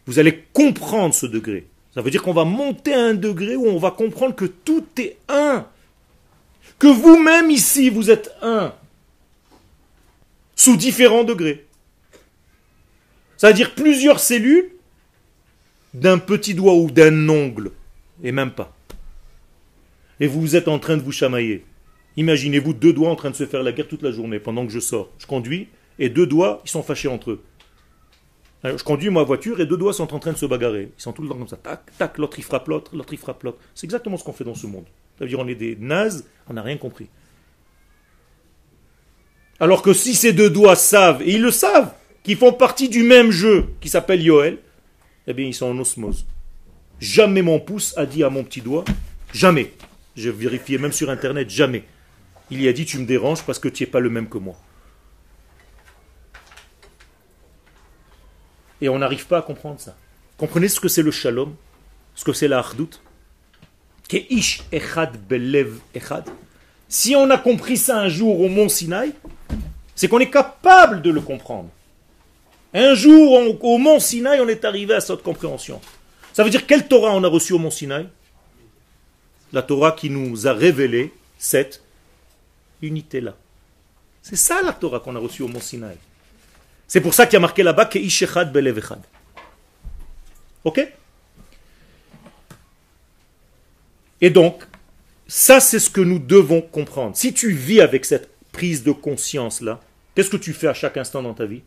Vous 0.06 0.18
allez 0.18 0.44
comprendre 0.52 1.14
ce 1.14 1.26
degré. 1.26 1.66
Ça 1.94 2.00
veut 2.00 2.10
dire 2.10 2.22
qu'on 2.22 2.32
va 2.32 2.44
monter 2.44 2.94
à 2.94 3.00
un 3.00 3.14
degré 3.14 3.54
où 3.56 3.66
on 3.66 3.78
va 3.78 3.90
comprendre 3.90 4.34
que 4.34 4.46
tout 4.46 4.84
est 4.98 5.16
un. 5.28 5.66
Que 6.78 6.86
vous-même 6.86 7.50
ici, 7.50 7.90
vous 7.90 8.10
êtes 8.10 8.34
un. 8.40 8.74
Sous 10.56 10.76
différents 10.76 11.24
degrés. 11.24 11.66
C'est-à-dire 13.36 13.74
plusieurs 13.74 14.20
cellules 14.20 14.70
d'un 15.94 16.18
petit 16.18 16.54
doigt 16.54 16.74
ou 16.74 16.90
d'un 16.90 17.28
ongle. 17.28 17.72
Et 18.22 18.32
même 18.32 18.52
pas. 18.52 18.74
Et 20.20 20.26
vous 20.26 20.56
êtes 20.56 20.68
en 20.68 20.78
train 20.78 20.96
de 20.96 21.02
vous 21.02 21.12
chamailler. 21.12 21.64
Imaginez-vous 22.16 22.74
deux 22.74 22.92
doigts 22.92 23.10
en 23.10 23.16
train 23.16 23.30
de 23.30 23.36
se 23.36 23.46
faire 23.46 23.62
la 23.62 23.72
guerre 23.72 23.88
toute 23.88 24.02
la 24.02 24.12
journée 24.12 24.38
pendant 24.38 24.66
que 24.66 24.72
je 24.72 24.80
sors. 24.80 25.10
Je 25.18 25.26
conduis 25.26 25.68
et 25.98 26.08
deux 26.08 26.26
doigts, 26.26 26.60
ils 26.64 26.70
sont 26.70 26.82
fâchés 26.82 27.08
entre 27.08 27.32
eux. 27.32 27.42
je 28.64 28.82
conduis 28.82 29.10
ma 29.10 29.22
voiture 29.22 29.60
et 29.60 29.66
deux 29.66 29.76
doigts 29.76 29.92
sont 29.92 30.12
en 30.14 30.18
train 30.18 30.32
de 30.32 30.38
se 30.38 30.46
bagarrer. 30.46 30.90
Ils 30.96 31.02
sont 31.02 31.12
tout 31.12 31.22
le 31.22 31.28
temps 31.28 31.38
comme 31.38 31.48
ça. 31.48 31.56
Tac, 31.56 31.96
tac, 31.96 32.18
l'autre 32.18 32.38
il 32.38 32.44
frappe 32.44 32.68
l'autre, 32.68 32.94
l'autre 32.94 33.12
il 33.12 33.18
frappe 33.18 33.42
l'autre. 33.42 33.58
C'est 33.74 33.86
exactement 33.86 34.16
ce 34.16 34.24
qu'on 34.24 34.32
fait 34.32 34.44
dans 34.44 34.54
ce 34.54 34.66
monde. 34.66 34.84
Ça 35.18 35.24
veut 35.24 35.28
dire 35.28 35.38
on 35.38 35.48
est 35.48 35.54
des 35.54 35.76
nazes, 35.76 36.26
on 36.48 36.54
n'a 36.54 36.62
rien 36.62 36.76
compris. 36.76 37.08
Alors 39.60 39.82
que 39.82 39.92
si 39.92 40.14
ces 40.14 40.32
deux 40.32 40.50
doigts 40.50 40.76
savent, 40.76 41.22
et 41.22 41.34
ils 41.34 41.42
le 41.42 41.50
savent, 41.50 41.94
qu'ils 42.24 42.36
font 42.36 42.52
partie 42.52 42.88
du 42.88 43.02
même 43.02 43.30
jeu 43.30 43.66
qui 43.80 43.88
s'appelle 43.88 44.20
Yoel, 44.20 44.58
eh 45.26 45.32
bien 45.32 45.46
ils 45.46 45.54
sont 45.54 45.66
en 45.66 45.78
osmose. 45.78 46.26
Jamais 47.00 47.42
mon 47.42 47.58
pouce 47.58 47.96
a 47.96 48.06
dit 48.06 48.24
à 48.24 48.30
mon 48.30 48.44
petit 48.44 48.60
doigt, 48.60 48.84
jamais. 49.32 49.72
J'ai 50.14 50.30
vérifié 50.30 50.78
même 50.78 50.92
sur 50.92 51.10
internet, 51.10 51.48
jamais. 51.48 51.84
Il 52.50 52.60
y 52.60 52.68
a 52.68 52.72
dit 52.72 52.84
tu 52.84 52.98
me 52.98 53.06
déranges 53.06 53.42
parce 53.44 53.58
que 53.58 53.68
tu 53.68 53.82
n'es 53.82 53.90
pas 53.90 54.00
le 54.00 54.10
même 54.10 54.28
que 54.28 54.38
moi. 54.38 54.56
Et 58.80 58.88
on 58.88 58.98
n'arrive 58.98 59.26
pas 59.26 59.38
à 59.38 59.42
comprendre 59.42 59.80
ça. 59.80 59.96
Comprenez 60.36 60.68
ce 60.68 60.80
que 60.80 60.88
c'est 60.88 61.02
le 61.02 61.12
shalom, 61.12 61.54
ce 62.14 62.24
que 62.24 62.32
c'est 62.32 62.48
la 62.48 62.58
hardout? 62.58 63.00
echad 64.72 65.16
belev 65.28 65.78
echad? 65.94 66.28
Si 66.88 67.16
on 67.16 67.30
a 67.30 67.38
compris 67.38 67.76
ça 67.76 67.98
un 67.98 68.08
jour 68.08 68.40
au 68.40 68.48
mont 68.48 68.68
Sinaï, 68.68 69.12
c'est 69.94 70.08
qu'on 70.08 70.18
est 70.18 70.30
capable 70.30 71.00
de 71.00 71.10
le 71.10 71.20
comprendre. 71.20 71.70
Un 72.74 72.94
jour, 72.94 73.32
au 73.62 73.78
mont 73.78 74.00
Sinaï, 74.00 74.40
on 74.40 74.48
est 74.48 74.64
arrivé 74.64 74.94
à 74.94 75.00
cette 75.00 75.22
compréhension. 75.22 75.80
Ça 76.32 76.44
veut 76.44 76.50
dire 76.50 76.66
quelle 76.66 76.88
Torah 76.88 77.14
on 77.14 77.22
a 77.24 77.28
reçu 77.28 77.52
au 77.52 77.58
mont 77.58 77.70
Sinaï? 77.70 78.08
La 79.52 79.62
Torah 79.62 79.92
qui 79.92 80.10
nous 80.10 80.46
a 80.46 80.52
révélé 80.52 81.12
cette 81.38 81.81
unité-là. 82.82 83.36
C'est 84.20 84.36
ça 84.36 84.60
la 84.62 84.72
Torah 84.72 85.00
qu'on 85.00 85.16
a 85.16 85.18
reçue 85.18 85.42
au 85.42 85.48
mont 85.48 85.60
Sinaï. 85.60 85.96
C'est 86.86 87.00
pour 87.00 87.14
ça 87.14 87.26
qu'il 87.26 87.34
y 87.34 87.36
a 87.36 87.40
marqué 87.40 87.62
là-bas 87.62 87.86
que 87.86 87.98
Ishechad 87.98 88.52
Belevechad. 88.52 89.00
Ok? 90.64 90.86
Et 94.20 94.30
donc, 94.30 94.62
ça 95.26 95.58
c'est 95.60 95.78
ce 95.80 95.90
que 95.90 96.00
nous 96.00 96.18
devons 96.18 96.60
comprendre. 96.60 97.16
Si 97.16 97.34
tu 97.34 97.52
vis 97.52 97.80
avec 97.80 98.04
cette 98.04 98.30
prise 98.52 98.84
de 98.84 98.92
conscience-là, 98.92 99.80
qu'est-ce 100.14 100.30
que 100.30 100.36
tu 100.36 100.52
fais 100.52 100.68
à 100.68 100.74
chaque 100.74 100.96
instant 100.96 101.22
dans 101.22 101.34
ta 101.34 101.46
vie? 101.46 101.62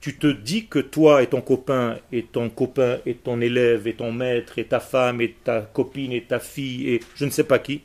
Tu 0.00 0.16
te 0.16 0.26
dis 0.26 0.66
que 0.66 0.78
toi 0.78 1.22
et 1.22 1.26
ton 1.26 1.40
copain, 1.40 1.98
et 2.12 2.22
ton 2.22 2.50
copain, 2.50 2.98
et 3.06 3.14
ton 3.14 3.40
élève, 3.40 3.86
et 3.86 3.94
ton 3.94 4.12
maître, 4.12 4.58
et 4.58 4.66
ta 4.66 4.78
femme, 4.78 5.20
et 5.20 5.34
ta 5.44 5.62
copine, 5.62 6.12
et 6.12 6.22
ta 6.22 6.38
fille, 6.38 6.88
et 6.90 7.00
je 7.16 7.24
ne 7.24 7.30
sais 7.30 7.44
pas 7.44 7.58
qui, 7.58 7.82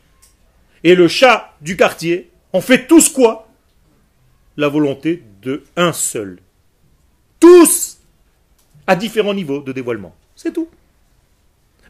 et 0.83 0.95
le 0.95 1.07
chat 1.07 1.55
du 1.61 1.75
quartier, 1.75 2.31
on 2.53 2.61
fait 2.61 2.87
tous 2.87 3.09
quoi? 3.09 3.47
La 4.57 4.67
volonté 4.67 5.23
de 5.41 5.63
un 5.75 5.93
seul. 5.93 6.39
Tous 7.39 7.97
à 8.87 8.95
différents 8.95 9.33
niveaux 9.33 9.61
de 9.61 9.71
dévoilement. 9.71 10.15
C'est 10.35 10.53
tout. 10.53 10.69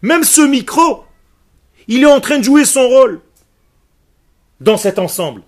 Même 0.01 0.23
ce 0.23 0.41
micro, 0.41 1.03
il 1.87 2.03
est 2.03 2.11
en 2.11 2.19
train 2.19 2.39
de 2.39 2.43
jouer 2.43 2.65
son 2.65 2.87
rôle 2.87 3.21
dans 4.59 4.77
cet 4.77 4.99
ensemble. 4.99 5.41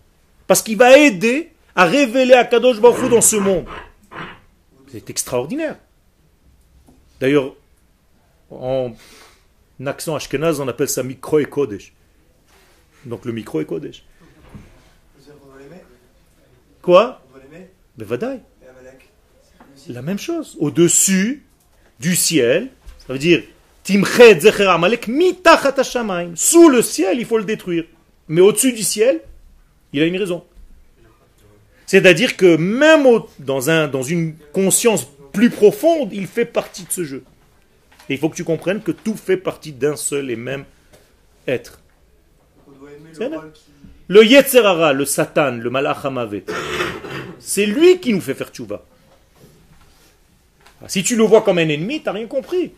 Parce 0.48 0.62
qu'il 0.62 0.78
va 0.78 0.98
aider 0.98 1.52
à 1.76 1.86
révéler 1.86 2.34
à 2.34 2.46
Kadosh 2.46 2.80
Baruch 2.80 3.10
dans 3.10 3.22
ce 3.22 3.36
monde. 3.36 3.66
C'est 4.92 5.10
extraordinaire. 5.10 5.78
D'ailleurs, 7.20 7.54
en 8.50 8.94
accent 9.86 10.16
ashkenaz, 10.16 10.60
on 10.60 10.68
appelle 10.68 10.90
ça 10.90 11.04
micro 11.04 11.40
et 11.40 11.46
kodesh. 11.46 11.94
Donc 13.06 13.26
le 13.26 13.32
micro 13.32 13.62
est 13.62 13.66
kodesh. 13.66 14.04
Quoi? 16.82 17.22
La 19.90 20.02
même 20.02 20.20
chose. 20.20 20.58
Au-dessus 20.60 21.44
du 22.00 22.16
ciel, 22.16 22.70
ça 23.00 23.14
veut 23.14 23.20
dire 23.20 23.44
sous 26.36 26.70
le 26.70 26.82
ciel, 26.82 27.20
il 27.20 27.26
faut 27.26 27.38
le 27.38 27.44
détruire. 27.44 27.86
Mais 28.28 28.42
au-dessus 28.42 28.74
du 28.74 28.84
ciel, 28.84 29.22
il 29.92 30.02
a 30.02 30.06
une 30.06 30.18
raison. 30.18 30.44
C'est-à-dire 31.86 32.38
que 32.38 32.56
même 32.56 33.06
dans, 33.40 33.70
un, 33.70 33.88
dans 33.88 34.04
une 34.04 34.36
conscience 34.54 35.08
plus 35.34 35.50
profonde, 35.50 36.14
il 36.14 36.28
fait 36.28 36.46
partie 36.46 36.84
de 36.84 36.92
ce 36.92 37.04
jeu. 37.04 37.24
Et 38.08 38.14
il 38.14 38.20
faut 38.20 38.30
que 38.30 38.36
tu 38.36 38.44
comprennes 38.44 38.82
que 38.82 38.92
tout 38.92 39.16
fait 39.16 39.38
partie 39.38 39.74
d'un 39.74 39.96
seul 39.96 40.30
et 40.30 40.36
même 40.36 40.64
être. 41.48 41.81
Le 44.08 44.26
Yetzerara, 44.26 44.94
le 44.94 45.06
Satan, 45.06 45.52
le 45.52 45.70
Malach 45.70 46.06
c'est 47.40 47.66
lui 47.66 48.00
qui 48.00 48.14
nous 48.14 48.22
fait 48.22 48.36
faire 48.36 48.50
tchouva. 48.50 48.84
Ah, 50.82 50.88
si 50.88 51.04
tu 51.04 51.16
le 51.16 51.24
vois 51.24 51.42
comme 51.42 51.58
un 51.58 51.68
ennemi, 51.68 52.00
tu 52.00 52.06
n'as 52.06 52.12
rien 52.14 52.28
compris. 52.28 52.72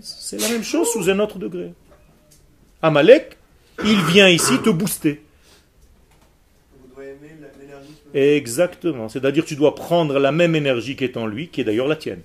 C'est 0.00 0.40
la 0.40 0.48
même 0.48 0.62
chose 0.62 0.88
sous 0.92 1.08
un 1.08 1.18
autre 1.18 1.38
degré. 1.38 1.72
Amalek, 2.82 3.36
il 3.84 4.00
vient 4.04 4.28
ici 4.28 4.58
te 4.62 4.70
booster. 4.70 5.22
Exactement. 8.12 9.08
C'est-à-dire 9.08 9.44
tu 9.44 9.56
dois 9.56 9.74
prendre 9.74 10.18
la 10.18 10.32
même 10.32 10.54
énergie 10.54 10.96
qui 10.96 11.04
est 11.04 11.16
en 11.16 11.26
lui, 11.26 11.48
qui 11.48 11.60
est 11.60 11.64
d'ailleurs 11.64 11.88
la 11.88 11.96
tienne. 11.96 12.22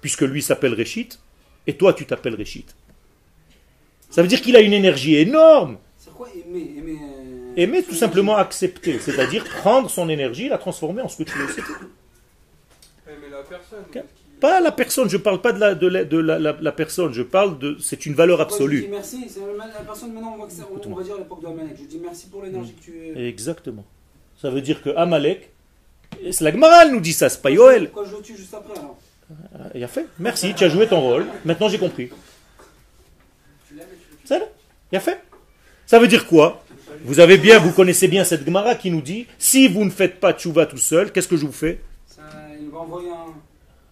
Puisque 0.00 0.22
lui 0.22 0.42
s'appelle 0.42 0.74
Réchit, 0.74 1.08
et 1.66 1.76
toi 1.76 1.92
tu 1.92 2.06
t'appelles 2.06 2.34
Réchit. 2.34 2.66
Ça 4.16 4.22
veut 4.22 4.28
dire 4.28 4.40
qu'il 4.40 4.56
a 4.56 4.62
une 4.62 4.72
énergie 4.72 5.16
énorme. 5.16 5.76
C'est 5.98 6.10
quoi 6.10 6.26
aimer 6.34 6.72
Aimer, 6.78 6.98
euh, 7.02 7.52
aimer 7.58 7.82
tout 7.82 7.94
simplement 7.94 8.38
accepter. 8.38 8.98
C'est-à-dire 8.98 9.44
prendre 9.44 9.90
son 9.90 10.08
énergie 10.08 10.46
et 10.46 10.48
la 10.48 10.56
transformer 10.56 11.02
en 11.02 11.08
ce 11.08 11.18
que 11.18 11.24
tu 11.24 11.36
veux. 11.36 11.44
Aimer 13.06 13.28
la 13.30 13.42
personne. 13.42 13.84
Pas 14.40 14.62
la 14.62 14.72
personne, 14.72 15.10
je 15.10 15.18
ne 15.18 15.22
parle 15.22 15.42
pas 15.42 15.52
de 15.52 15.60
la, 15.60 15.74
de 15.74 15.86
la, 15.86 16.04
de 16.04 16.16
la, 16.16 16.38
la, 16.38 16.72
personne, 16.72 17.12
je 17.12 17.20
parle 17.20 17.58
de. 17.58 17.76
C'est 17.78 18.06
une 18.06 18.14
valeur 18.14 18.40
absolue. 18.40 18.78
Je 18.78 18.84
dis 18.84 18.88
merci, 18.88 19.26
c'est 19.28 19.40
la 19.40 19.84
personne 19.84 20.14
maintenant, 20.14 20.38
on 20.40 20.46
va, 20.46 20.46
on 20.86 20.94
va 20.94 21.02
dire 21.02 21.18
l'époque 21.18 21.42
de 21.42 21.48
Amalek. 21.48 21.76
Je 21.78 21.84
dis 21.84 22.00
merci 22.02 22.28
pour 22.28 22.42
l'énergie 22.42 22.72
que 22.72 22.84
tu. 22.84 23.18
Exactement. 23.18 23.84
Ça 24.40 24.48
veut 24.48 24.62
dire 24.62 24.80
que 24.82 24.96
Amalek, 24.96 25.50
c'est 26.22 26.40
la 26.40 26.52
Gemara, 26.52 26.86
nous 26.86 27.00
dit 27.00 27.12
ça, 27.12 27.28
c'est 27.28 27.42
pas 27.42 27.50
Yoel. 27.50 27.90
Pourquoi 27.90 28.10
je 28.10 28.16
le 28.16 28.22
tue 28.22 28.34
juste 28.34 28.54
après 28.54 28.78
alors 28.78 28.96
Il 29.74 29.84
a 29.84 29.88
fait. 29.88 30.06
Merci, 30.18 30.54
tu 30.54 30.64
as 30.64 30.70
joué 30.70 30.86
ton 30.86 31.02
rôle. 31.02 31.26
Maintenant 31.44 31.68
j'ai 31.68 31.78
compris. 31.78 32.08
Ça, 34.26 34.38
il 34.92 34.96
a 34.96 35.00
fait. 35.00 35.20
Ça 35.86 35.98
veut 35.98 36.08
dire 36.08 36.26
quoi? 36.26 36.64
Vous 37.04 37.20
avez 37.20 37.38
bien, 37.38 37.58
vous 37.58 37.72
connaissez 37.72 38.08
bien 38.08 38.24
cette 38.24 38.44
Gemara 38.44 38.74
qui 38.74 38.90
nous 38.90 39.00
dit 39.00 39.26
si 39.38 39.68
vous 39.68 39.84
ne 39.84 39.90
faites 39.90 40.18
pas 40.20 40.32
tchouva 40.32 40.66
tout 40.66 40.78
seul, 40.78 41.12
qu'est-ce 41.12 41.28
que 41.28 41.36
je 41.36 41.46
vous 41.46 41.52
fais? 41.52 41.80
Ça, 42.06 42.22
il 42.60 42.68
va 42.68 42.78
envoyer 42.78 43.10
un. 43.10 43.34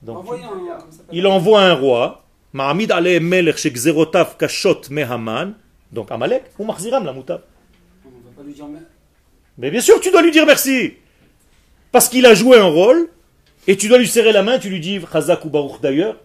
Donc, 0.02 0.18
envoyer 0.18 0.44
un. 0.44 0.78
il 1.12 1.26
envoie 1.26 1.62
un 1.62 1.74
roi, 1.74 2.24
Ma'amid 2.52 2.92
melech 3.22 3.72
kashot 4.38 4.82
mehaman, 4.90 5.54
donc 5.92 6.10
Amalek, 6.10 6.44
ou 6.58 6.64
Marziram 6.64 7.04
la 7.04 7.12
moutab. 7.12 7.42
On 8.04 8.08
va 8.08 8.36
pas 8.36 8.42
lui 8.42 8.54
dire 8.54 8.66
mais. 8.66 8.80
Mais 9.58 9.70
bien 9.70 9.80
sûr, 9.80 10.00
tu 10.00 10.10
dois 10.10 10.22
lui 10.22 10.32
dire 10.32 10.46
merci. 10.46 10.94
Parce 11.92 12.08
qu'il 12.08 12.26
a 12.26 12.34
joué 12.34 12.58
un 12.58 12.66
rôle, 12.66 13.08
et 13.66 13.76
tu 13.76 13.88
dois 13.88 13.98
lui 13.98 14.08
serrer 14.08 14.32
la 14.32 14.42
main, 14.42 14.58
tu 14.58 14.68
lui 14.68 14.80
dis, 14.80 15.00
Chazak 15.12 15.44
ou 15.44 15.50
Baruch 15.50 15.80
d'ailleurs, 15.80 16.16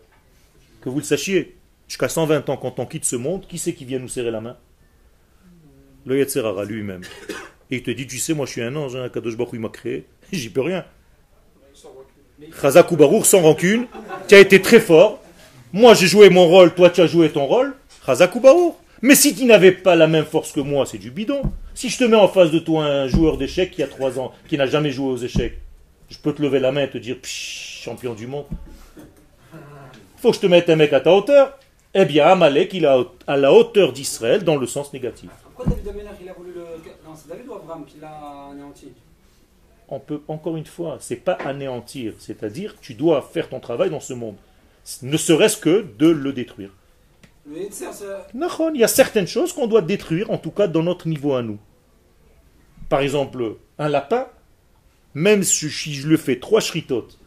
que 0.82 0.90
vous 0.90 0.98
le 0.98 1.04
sachiez, 1.04 1.56
jusqu'à 1.90 2.08
120 2.08 2.50
ans, 2.50 2.56
quand 2.56 2.80
on 2.80 2.86
quitte 2.86 3.04
ce 3.04 3.18
monde, 3.18 3.46
qui 3.48 3.58
c'est 3.58 3.74
qui 3.74 3.84
vient 3.84 4.00
nous 4.00 4.08
serrer 4.08 4.32
la 4.32 4.40
main? 4.40 4.56
Le 6.06 6.18
Yetzerara 6.18 6.64
lui-même. 6.64 7.02
Et 7.72 7.78
il 7.78 7.84
te 7.84 7.92
dit, 7.92 8.08
tu 8.08 8.20
sais, 8.20 8.34
moi 8.34 8.46
je 8.46 8.52
suis 8.52 8.62
un 8.62 8.76
ange, 8.76 8.96
un 8.96 9.10
Kadosh 9.10 9.36
Baruch 9.36 9.54
il 9.54 9.60
m'a 9.60 9.70
créé, 9.70 10.06
j'y 10.32 10.50
peux 10.50 10.62
rien. 10.62 10.86
Chazak 12.62 12.90
ou 12.92 12.96
Baruch, 12.96 13.26
sans 13.26 13.42
rancune, 13.42 13.88
tu 14.28 14.36
as 14.36 14.40
été 14.40 14.62
très 14.62 14.80
fort, 14.80 15.22
moi 15.74 15.94
j'ai 15.94 16.08
joué 16.08 16.30
mon 16.30 16.48
rôle, 16.48 16.74
toi 16.74 16.90
tu 16.90 17.02
as 17.02 17.08
joué 17.08 17.30
ton 17.30 17.46
rôle, 17.46 17.76
Chazak 18.06 18.34
ou 18.36 18.40
Baruch. 18.40 18.76
Mais 19.02 19.16
si 19.16 19.34
tu 19.34 19.46
n'avais 19.46 19.72
pas 19.72 19.96
la 19.96 20.08
même 20.08 20.26
force 20.26 20.52
que 20.52 20.60
moi, 20.60 20.86
c'est 20.86 20.98
du 20.98 21.10
bidon. 21.10 21.42
Si 21.74 21.90
je 21.90 21.98
te 21.98 22.04
mets 22.04 22.18
en 22.18 22.28
face 22.28 22.52
de 22.52 22.60
toi 22.60 22.84
un 22.84 23.08
joueur 23.08 23.38
d'échecs 23.38 23.72
qui 23.72 23.82
a 23.82 23.88
3 23.88 24.20
ans, 24.20 24.34
qui 24.50 24.58
n'a 24.58 24.66
jamais 24.66 24.92
joué 24.92 25.08
aux 25.08 25.18
échecs, 25.18 25.58
je 26.10 26.18
peux 26.18 26.34
te 26.34 26.42
lever 26.42 26.60
la 26.60 26.74
main 26.74 26.84
et 26.84 26.90
te 26.90 26.98
dire 26.98 27.16
champion 27.24 28.14
du 28.14 28.28
monde. 28.28 28.46
faut 30.18 30.32
que 30.32 30.36
je 30.36 30.42
te 30.42 30.48
mette 30.48 30.70
un 30.70 30.76
mec 30.76 30.92
à 30.92 31.00
ta 31.00 31.14
hauteur. 31.14 31.58
Eh 31.96 32.06
bien, 32.06 32.28
Amalek, 32.28 32.74
il 32.74 32.86
est 32.86 33.06
à 33.26 33.38
la 33.38 33.52
hauteur 33.52 33.94
d'Israël 33.94 34.44
dans 34.44 34.58
le 34.58 34.68
sens 34.68 34.94
négatif. 34.94 35.30
Pourquoi 35.44 35.66
David 35.66 36.04
il 36.22 36.30
a 36.30 36.34
voulu 36.34 36.52
le. 36.54 36.62
Non, 36.62 37.16
c'est 37.16 37.28
David 37.28 37.48
ou 37.48 37.54
Abraham 37.56 37.86
qui 37.86 37.98
l'a 38.00 38.50
anéanti? 38.52 38.90
On 39.88 40.00
peut, 40.00 40.22
encore 40.28 40.56
une 40.56 40.68
fois, 40.68 40.98
c'est 41.00 41.16
pas 41.16 41.34
anéantir, 41.34 42.14
c'est-à-dire 42.20 42.76
tu 42.80 42.94
dois 42.94 43.24
faire 43.24 43.50
ton 43.50 43.60
travail 43.60 43.90
dans 43.90 44.00
ce 44.00 44.14
monde. 44.14 44.36
Ne 45.02 45.18
serait-ce 45.18 45.58
que 45.58 45.86
de 45.98 46.08
le 46.08 46.32
détruire. 46.32 46.70
Le 47.48 47.58
Il 47.58 48.80
y 48.80 48.84
a 48.84 48.88
certaines 48.88 49.28
choses 49.28 49.52
qu'on 49.54 49.66
doit 49.66 49.82
détruire, 49.82 50.30
en 50.30 50.38
tout 50.38 50.52
cas 50.52 50.68
dans 50.68 50.84
notre 50.84 51.08
niveau 51.08 51.34
à 51.34 51.42
nous. 51.42 51.58
Par 52.88 53.02
exemple, 53.02 53.56
un 53.80 53.90
lapin, 53.90 54.28
même 55.16 55.42
si 55.42 55.70
je 55.70 56.08
le 56.08 56.18
fais 56.18 56.40
trois 56.40 56.62
shritotes, 56.62 57.19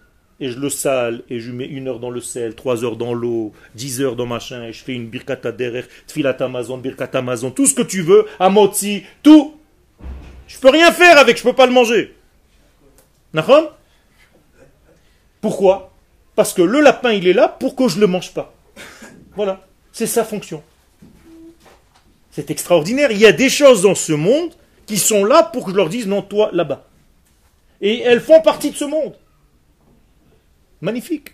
et 0.43 0.51
je 0.51 0.59
le 0.59 0.71
sale, 0.71 1.23
et 1.31 1.39
je 1.39 1.53
mets 1.53 1.67
une 1.67 1.87
heure 1.87 2.01
dans 2.01 2.11
le 2.11 2.21
sel, 2.21 2.57
trois 2.57 2.85
heures 2.85 2.97
dans 2.97 3.15
l'eau, 3.15 3.53
dix 3.77 4.03
heures 4.03 4.17
dans 4.17 4.27
machin, 4.27 4.65
et 4.65 4.73
je 4.73 4.83
fais 4.83 4.93
une 4.93 5.07
birkata 5.07 5.53
derrière, 5.53 5.87
tfilat 6.09 6.37
Amazon, 6.41 6.79
birkata 6.79 7.19
Amazon, 7.19 7.53
tout 7.53 7.67
ce 7.67 7.75
que 7.75 7.83
tu 7.83 8.03
veux, 8.03 8.27
amotzi, 8.41 9.05
tout. 9.23 9.55
Je 10.49 10.59
peux 10.59 10.71
rien 10.71 10.91
faire 10.91 11.17
avec, 11.17 11.39
je 11.39 11.45
peux 11.45 11.53
pas 11.53 11.67
le 11.67 11.73
manger. 11.73 12.17
Nahon 13.33 13.71
Pourquoi? 15.41 15.93
Parce 16.35 16.53
que 16.53 16.63
le 16.63 16.81
lapin, 16.81 17.13
il 17.13 17.29
est 17.29 17.33
là 17.33 17.47
pour 17.47 17.77
que 17.77 17.87
je 17.87 18.01
le 18.01 18.09
mange 18.09 18.35
pas. 18.35 18.53
Voilà. 19.37 19.65
C'est 19.93 20.09
sa 20.09 20.25
fonction. 20.25 20.61
C'est 22.33 22.51
extraordinaire. 22.51 23.13
Il 23.13 23.19
y 23.19 23.27
a 23.27 23.33
des 23.33 23.49
choses 23.49 23.83
dans 23.83 23.95
ce 23.95 24.13
monde 24.13 24.51
qui 24.87 24.99
sont 24.99 25.25
là 25.25 25.45
pour 25.45 25.67
que 25.67 25.71
je 25.71 25.77
leur 25.77 25.89
dise 25.89 26.09
non, 26.09 26.21
toi 26.21 26.51
là-bas. 26.53 26.85
Et 27.81 28.01
elles 28.01 28.21
font 28.21 28.43
partie 28.43 28.73
de 28.73 28.77
ce 28.77 28.85
monde. 28.85 29.15
Magnifique. 30.83 31.31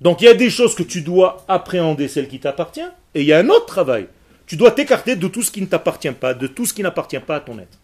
Donc 0.00 0.20
il 0.20 0.26
y 0.26 0.28
a 0.28 0.34
des 0.34 0.50
choses 0.50 0.74
que 0.74 0.82
tu 0.82 1.00
dois 1.00 1.44
appréhender, 1.48 2.08
celles 2.08 2.28
qui 2.28 2.40
t'appartiennent, 2.40 2.92
et 3.14 3.22
il 3.22 3.26
y 3.26 3.32
a 3.32 3.38
un 3.38 3.48
autre 3.48 3.66
travail. 3.66 4.08
Tu 4.46 4.56
dois 4.56 4.72
t'écarter 4.72 5.16
de 5.16 5.28
tout 5.28 5.42
ce 5.42 5.50
qui 5.50 5.60
ne 5.60 5.66
t'appartient 5.66 6.10
pas, 6.10 6.34
de 6.34 6.46
tout 6.46 6.66
ce 6.66 6.74
qui 6.74 6.82
n'appartient 6.82 7.18
pas 7.18 7.36
à 7.36 7.40
ton 7.40 7.58
être. 7.58 7.78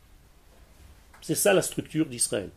C'est 1.22 1.34
ça 1.34 1.54
la 1.54 1.62
structure 1.62 2.06
d'Israël. 2.06 2.50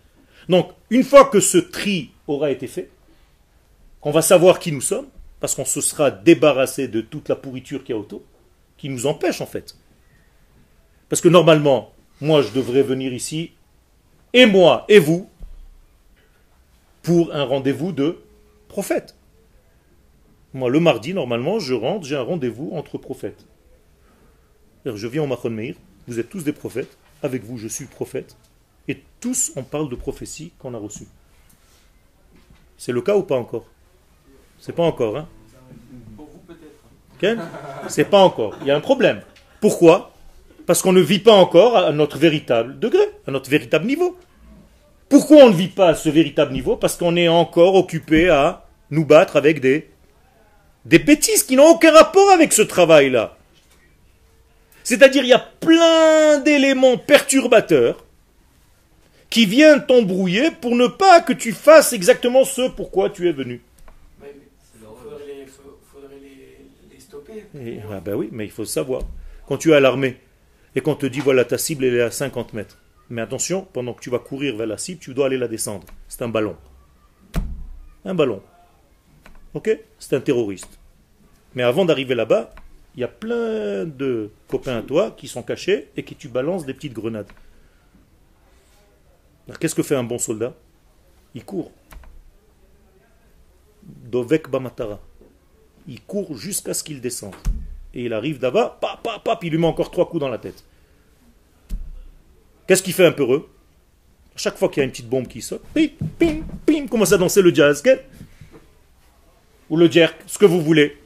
Donc, 0.50 0.72
une 0.90 1.04
fois 1.04 1.26
que 1.26 1.40
ce 1.40 1.58
tri 1.58 2.12
aura 2.28 2.52
été 2.52 2.68
fait, 2.68 2.90
qu'on 4.02 4.12
va 4.12 4.22
savoir 4.22 4.60
qui 4.60 4.72
nous 4.72 4.82
sommes, 4.82 5.08
parce 5.40 5.56
qu'on 5.56 5.66
se 5.66 5.82
sera 5.82 6.10
débarrassé 6.10 6.88
de 6.88 7.02
toute 7.02 7.30
la 7.30 7.36
pourriture 7.36 7.84
qu'il 7.84 7.96
y 7.96 7.98
a 7.98 8.02
autour, 8.02 8.22
qui 8.78 8.90
nous 8.90 9.06
empêche 9.06 9.42
en 9.42 9.46
fait. 9.46 9.76
Parce 11.10 11.22
que 11.22 11.30
normalement, 11.30 11.94
moi 12.22 12.42
je 12.42 12.52
devrais 12.52 12.84
venir 12.84 13.14
ici, 13.14 13.52
et 14.34 14.46
moi 14.46 14.86
et 14.90 15.00
vous, 15.00 15.30
pour 17.08 17.34
un 17.34 17.46
rendez-vous 17.46 17.94
de 17.94 18.18
prophète. 18.68 19.16
Moi, 20.54 20.70
le 20.70 20.82
mardi, 20.82 21.14
normalement, 21.14 21.58
je 21.58 21.74
rentre, 21.74 22.06
j'ai 22.06 22.18
un 22.18 22.22
rendez-vous 22.22 22.72
entre 22.74 22.98
prophètes. 22.98 23.46
Je 24.84 25.08
viens 25.08 25.24
au 25.24 25.26
Machon 25.26 25.50
Meir, 25.50 25.76
vous 26.10 26.20
êtes 26.20 26.30
tous 26.30 26.44
des 26.44 26.52
prophètes, 26.52 26.98
avec 27.24 27.46
vous 27.46 27.58
je 27.58 27.70
suis 27.70 27.86
prophète, 27.86 28.36
et 28.90 29.02
tous 29.22 29.54
on 29.56 29.64
parle 29.64 29.90
de 29.90 29.96
prophétie 29.96 30.52
qu'on 30.60 30.74
a 30.74 30.78
reçue. 30.78 31.08
C'est 32.78 32.92
le 32.92 33.02
cas 33.02 33.16
ou 33.16 33.24
pas 33.24 33.38
encore? 33.38 33.68
C'est 34.60 34.74
pas 34.74 34.84
encore, 34.84 35.16
hein? 35.16 35.30
Pour 36.18 36.26
vous, 36.26 36.40
peut-être. 36.40 37.90
C'est 37.90 38.10
pas 38.10 38.20
encore. 38.20 38.58
Il 38.60 38.68
y 38.68 38.72
a 38.72 38.76
un 38.76 38.82
problème. 38.82 39.22
Pourquoi? 39.62 40.12
Parce 40.66 40.82
qu'on 40.82 40.92
ne 40.92 41.00
vit 41.00 41.20
pas 41.20 41.36
encore 41.36 41.78
à 41.78 41.94
notre 41.94 42.18
véritable 42.18 42.80
degré, 42.80 43.06
à 43.26 43.32
notre 43.32 43.50
véritable 43.50 43.86
niveau. 43.86 44.18
Pourquoi 45.18 45.38
on 45.46 45.50
ne 45.50 45.56
vit 45.56 45.68
pas 45.70 45.88
à 45.90 45.96
ce 45.96 46.10
véritable 46.10 46.54
niveau? 46.54 46.76
Parce 46.78 46.96
qu'on 46.96 47.16
est 47.16 47.28
encore 47.28 47.74
occupé 47.74 48.30
à 48.30 48.68
nous 48.92 49.04
battre 49.04 49.36
avec 49.36 49.60
des, 49.62 49.90
des 50.86 51.00
bêtises 51.00 51.42
qui 51.42 51.56
n'ont 51.56 51.70
aucun 51.72 51.92
rapport 51.92 52.30
avec 52.30 52.54
ce 52.54 52.62
travail-là. 52.62 53.36
C'est-à-dire, 54.84 55.24
il 55.24 55.30
y 55.30 55.34
a 55.34 55.40
plein 55.40 56.38
d'éléments 56.38 56.98
perturbateurs 57.00 58.06
qui 59.32 59.48
viennent 59.48 59.84
t'embrouiller 59.88 60.52
pour 60.52 60.76
ne 60.76 60.86
pas 60.86 61.20
que 61.22 61.34
tu 61.34 61.52
fasses 61.52 61.94
exactement 61.94 62.44
ce 62.46 62.70
pourquoi 62.70 63.10
tu 63.10 63.28
es 63.28 63.32
venu. 63.32 63.62
Ouais, 64.22 64.36
mais 64.36 64.86
faudrait 65.02 65.26
les, 65.26 65.46
faut- 65.48 65.80
faudrait 65.92 66.20
les, 66.22 66.94
les 66.94 67.00
stopper. 67.00 67.44
Et- 67.60 67.80
ah 67.92 68.00
ben 68.02 68.14
oui, 68.14 68.30
mais 68.32 68.46
il 68.46 68.52
faut 68.52 68.66
savoir. 68.66 69.02
Quand 69.48 69.58
tu 69.58 69.72
es 69.72 69.76
à 69.76 69.80
l'armée 69.80 70.18
et 70.76 70.82
qu'on 70.82 70.94
te 70.94 71.08
dit 71.08 71.22
voilà 71.22 71.44
ta 71.44 71.58
cible 71.58 71.86
elle 71.86 71.96
est 71.96 72.02
à 72.04 72.12
50 72.12 72.54
mètres. 72.54 72.78
Mais 73.10 73.22
attention, 73.22 73.68
pendant 73.72 73.94
que 73.94 74.02
tu 74.02 74.10
vas 74.10 74.20
courir 74.20 74.56
vers 74.58 74.68
la 74.68 74.78
cible, 74.78 75.00
tu 75.00 75.14
dois 75.14 75.28
aller 75.28 75.38
la 75.38 75.48
descendre. 75.48 75.88
C'est 76.08 76.22
un 76.22 76.30
ballon. 76.30 76.58
Un 78.04 78.16
ballon. 78.16 78.42
Ok? 79.54 79.70
C'est 79.98 80.16
un 80.16 80.22
terroriste. 80.22 80.80
Mais 81.56 81.64
avant 81.64 81.86
d'arriver 81.86 82.16
là-bas, 82.16 82.54
il 82.96 83.02
y 83.02 83.04
a 83.04 83.08
plein 83.08 83.86
de 83.86 84.32
copains 84.48 84.78
à 84.78 84.82
toi 84.82 85.12
qui 85.12 85.28
sont 85.28 85.44
cachés 85.44 85.90
et 85.96 86.04
qui 86.04 86.16
tu 86.16 86.28
balances 86.28 86.66
des 86.66 86.74
petites 86.74 86.94
grenades. 86.94 87.32
Alors, 89.48 89.60
Qu'est-ce 89.60 89.76
que 89.76 89.84
fait 89.84 89.96
un 89.96 90.04
bon 90.04 90.18
soldat? 90.18 90.54
Il 91.34 91.46
court. 91.46 91.72
Dovek 93.84 94.50
Bamatara. 94.50 95.00
Il 95.88 96.02
court 96.02 96.36
jusqu'à 96.36 96.74
ce 96.74 96.84
qu'il 96.84 97.00
descende. 97.00 97.36
Et 97.94 98.04
il 98.04 98.14
arrive 98.14 98.42
là-bas, 98.42 98.78
pap, 98.82 99.02
pap, 99.02 99.24
pap, 99.24 99.44
il 99.44 99.52
lui 99.52 99.58
met 99.58 99.68
encore 99.68 99.92
trois 99.92 100.10
coups 100.10 100.20
dans 100.20 100.30
la 100.30 100.38
tête. 100.38 100.64
Qu'est-ce 102.68 102.84
qu'il 102.84 102.94
fait 102.94 103.06
un 103.06 103.12
peu 103.12 103.24
heureux 103.24 103.50
À 104.36 104.38
chaque 104.38 104.58
fois 104.58 104.70
qu'il 104.70 104.78
y 104.78 104.82
a 104.82 104.84
une 104.86 104.92
petite 104.92 105.10
bombe 105.10 105.28
qui 105.28 105.42
saute, 105.42 105.62
pim, 105.74 105.88
pim, 106.20 106.42
pim, 106.66 106.88
commence 106.88 107.12
à 107.14 107.18
danser 107.18 107.42
le 107.42 107.54
jazz. 107.54 107.82
quel? 107.82 108.04
Ou 109.70 109.78
le 109.78 109.90
jerk, 109.92 110.16
ce 110.28 110.38
que 110.38 110.46
vous 110.46 110.62
voulez. 110.62 110.98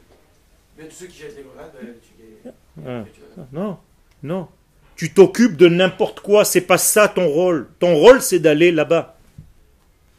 Mais 0.77 0.85
tous 0.85 0.95
ceux 0.95 1.07
qui 1.07 1.19
jettent 1.19 1.35
les 1.37 1.43
grenades, 1.43 1.71
bah, 1.73 1.79
tu 2.01 2.23
les. 2.23 2.89
Hein. 2.91 3.05
tu 3.13 3.19
vois. 3.35 3.47
Non, 3.51 3.77
non. 4.23 4.47
Tu 4.95 5.11
t'occupes 5.13 5.57
de 5.57 5.67
n'importe 5.67 6.19
quoi, 6.19 6.45
c'est 6.45 6.61
pas 6.61 6.77
ça 6.77 7.07
ton 7.07 7.27
rôle. 7.27 7.67
Ton 7.79 7.95
rôle, 7.95 8.21
c'est 8.21 8.37
d'aller 8.39 8.71
là-bas. 8.71 9.17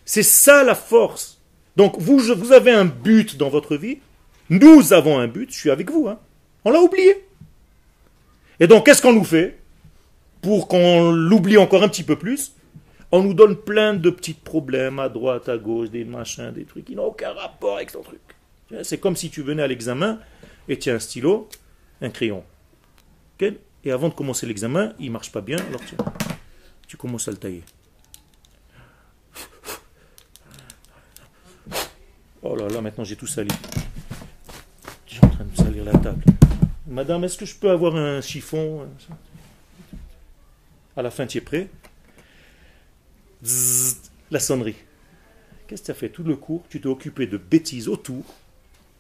C'est 0.05 0.25
ça 0.25 0.65
la 0.65 0.75
force. 0.75 1.39
Donc 1.77 1.99
vous, 2.01 2.19
je- 2.19 2.33
vous 2.33 2.51
avez 2.53 2.73
un 2.73 2.85
but 2.85 3.37
dans 3.37 3.49
votre 3.49 3.77
vie. 3.77 3.99
Nous 4.51 4.93
avons 4.93 5.19
un 5.19 5.29
but. 5.29 5.53
Je 5.53 5.57
suis 5.59 5.71
avec 5.71 5.89
vous. 5.91 6.09
hein. 6.09 6.19
On 6.65 6.71
l'a 6.73 6.81
oublié. 6.81 7.25
Et 8.59 8.67
donc, 8.67 8.85
qu'est-ce 8.87 9.01
qu'on 9.01 9.13
nous 9.13 9.25
fait? 9.25 9.59
Pour 10.43 10.69
qu'on 10.69 11.11
l'oublie 11.13 11.57
encore 11.57 11.83
un 11.83 11.89
petit 11.89 12.03
peu 12.03 12.19
plus 12.19 12.53
On 13.15 13.23
nous 13.23 13.35
donne 13.35 13.57
plein 13.57 13.93
de 13.95 14.09
petits 14.09 14.33
problèmes 14.33 14.99
à 14.99 15.11
droite, 15.11 15.49
à 15.51 15.59
gauche, 15.59 15.91
des 15.91 16.05
machins, 16.05 16.51
des 16.51 16.65
trucs 16.65 16.87
qui 16.87 16.97
n'ont 16.97 17.05
aucun 17.05 17.33
rapport 17.33 17.77
avec 17.77 17.93
ton 17.93 18.03
truc. 18.03 18.21
C'est 18.83 18.99
comme 18.99 19.17
si 19.17 19.29
tu 19.29 19.43
venais 19.43 19.63
à 19.63 19.67
l'examen 19.67 20.19
et 20.67 20.79
tu 20.79 20.91
as 20.91 20.95
un 20.95 20.99
stylo, 20.99 21.49
un 22.01 22.09
crayon. 22.09 22.43
Et 23.85 23.91
avant 23.91 24.09
de 24.09 24.15
commencer 24.15 24.47
l'examen, 24.47 24.95
il 24.99 25.11
marche 25.11 25.31
pas 25.31 25.43
bien, 25.43 25.59
alors 25.59 25.81
tu 26.87 26.97
commences 26.97 27.29
à 27.29 27.33
le 27.33 27.37
tailler. 27.37 27.63
Oh 32.43 32.57
là 32.57 32.69
là, 32.69 32.81
maintenant 32.81 33.05
j'ai 33.05 33.17
tout 33.17 33.27
sali. 33.27 33.51
Suis 35.07 35.21
en 35.23 35.29
train 35.29 35.45
de 35.45 35.57
salir 35.57 35.85
la 35.85 35.93
table. 35.93 36.25
Madame, 36.87 37.25
est-ce 37.25 37.37
que 37.37 37.45
je 37.45 37.55
peux 37.57 37.71
avoir 37.71 37.95
un 37.95 38.21
chiffon? 38.21 38.87
À 40.97 41.03
la 41.03 41.11
fin, 41.11 41.27
tu 41.27 41.39
es 41.39 41.41
prêt 41.41 41.69
La 44.31 44.41
sonnerie. 44.41 44.77
Qu'est-ce 45.67 45.83
que 45.83 45.87
tu 45.87 45.91
as 45.91 45.95
fait? 45.95 46.09
Tout 46.11 46.23
le 46.23 46.37
cours 46.37 46.65
Tu 46.69 46.81
t'es 46.81 46.87
occupé 46.87 47.27
de 47.27 47.39
bêtises 47.39 47.89
autour. 47.89 48.25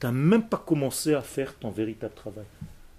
Tu 0.00 0.07
n'as 0.07 0.12
même 0.12 0.48
pas 0.48 0.57
commencé 0.57 1.14
à 1.14 1.22
faire 1.22 1.55
ton 1.59 1.70
véritable 1.70 2.14
travail. 2.14 2.46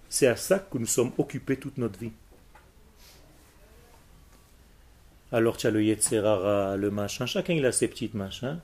C'est 0.09 0.27
à 0.27 0.35
ça 0.35 0.59
que 0.59 0.77
nous 0.77 0.85
sommes 0.85 1.11
occupés 1.17 1.57
toute 1.57 1.77
notre 1.77 1.99
vie. 1.99 2.11
Alors 5.31 5.57
tu 5.57 5.65
as 5.65 5.71
le 5.71 5.83
Yetzerara, 5.83 6.77
le 6.77 6.91
machin, 6.91 7.25
chacun 7.25 7.55
il 7.55 7.65
a 7.65 7.71
ses 7.71 7.87
petites 7.87 8.13
machins. 8.13 8.59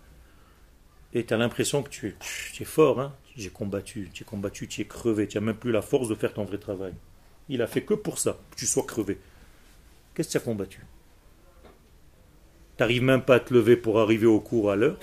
Et 1.13 1.25
tu 1.25 1.33
as 1.33 1.37
l'impression 1.37 1.81
que 1.81 1.89
tu, 1.89 2.15
tu 2.53 2.61
es 2.61 2.65
fort, 2.65 3.01
hein 3.01 3.15
j'ai 3.35 3.49
combattu, 3.49 4.09
tu 4.13 4.23
es 4.23 4.25
combattu, 4.25 4.67
tu 4.67 4.81
es 4.81 4.85
crevé, 4.85 5.27
tu 5.27 5.37
n'as 5.37 5.43
même 5.43 5.55
plus 5.55 5.71
la 5.71 5.81
force 5.81 6.07
de 6.07 6.13
faire 6.13 6.33
ton 6.33 6.43
vrai 6.43 6.59
travail. 6.59 6.93
Il 7.47 7.63
a 7.63 7.67
fait 7.67 7.81
que 7.81 7.95
pour 7.95 8.19
ça, 8.19 8.37
que 8.51 8.57
tu 8.57 8.67
sois 8.67 8.83
crevé. 8.83 9.17
Qu'est-ce 10.19 10.27
que 10.27 10.32
tu 10.34 10.38
as 10.38 10.41
combattu 10.41 10.82
T'arrives 12.75 13.03
même 13.03 13.21
pas 13.21 13.36
à 13.36 13.39
te 13.39 13.53
lever 13.53 13.77
pour 13.77 14.01
arriver 14.01 14.25
au 14.25 14.41
cours 14.41 14.69
à 14.69 14.75
l'heure? 14.75 14.97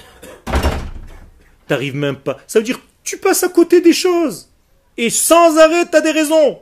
T'arrives 1.67 1.97
même 1.97 2.17
pas. 2.17 2.37
Ça 2.47 2.59
veut 2.59 2.67
dire 2.67 2.79
tu 3.03 3.17
passes 3.17 3.43
à 3.43 3.49
côté 3.49 3.81
des 3.81 3.95
choses. 3.95 4.51
Et 4.99 5.09
sans 5.09 5.57
arrêt, 5.57 5.89
tu 5.89 5.97
as 5.97 6.03
des 6.03 6.11
raisons. 6.11 6.59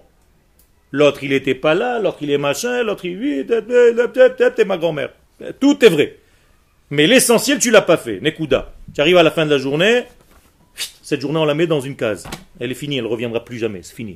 L'autre, 0.93 1.25
il 1.25 1.31
n'était 1.31 1.57
pas 1.57 1.75
là, 1.75 1.99
l'autre, 1.99 2.19
il 2.21 2.31
est 2.31 2.39
machin, 2.39 2.85
l'autre, 2.85 3.05
il 3.07 3.45
t'es 3.45 4.65
ma 4.65 4.79
grand-mère. 4.79 5.13
Tout 5.59 5.85
est 5.85 5.91
vrai. 5.91 6.19
Mais 6.91 7.09
l'essentiel, 7.09 7.59
tu 7.59 7.73
l'as 7.73 7.83
pas 7.83 7.97
fait. 7.97 8.21
Nekuda. 8.21 8.73
Tu 8.95 9.01
arrives 9.01 9.17
à 9.17 9.25
la 9.25 9.33
fin 9.33 9.45
de 9.47 9.51
la 9.51 9.59
journée, 9.59 10.05
cette 11.03 11.21
journée, 11.21 11.41
on 11.41 11.45
la 11.45 11.55
met 11.55 11.67
dans 11.67 11.81
une 11.81 11.97
case. 11.97 12.25
Elle 12.61 12.71
est 12.71 12.77
finie, 12.77 12.99
elle 12.99 13.05
ne 13.05 13.09
reviendra 13.09 13.45
plus 13.45 13.59
jamais. 13.59 13.83
C'est 13.83 13.97
fini. 13.97 14.13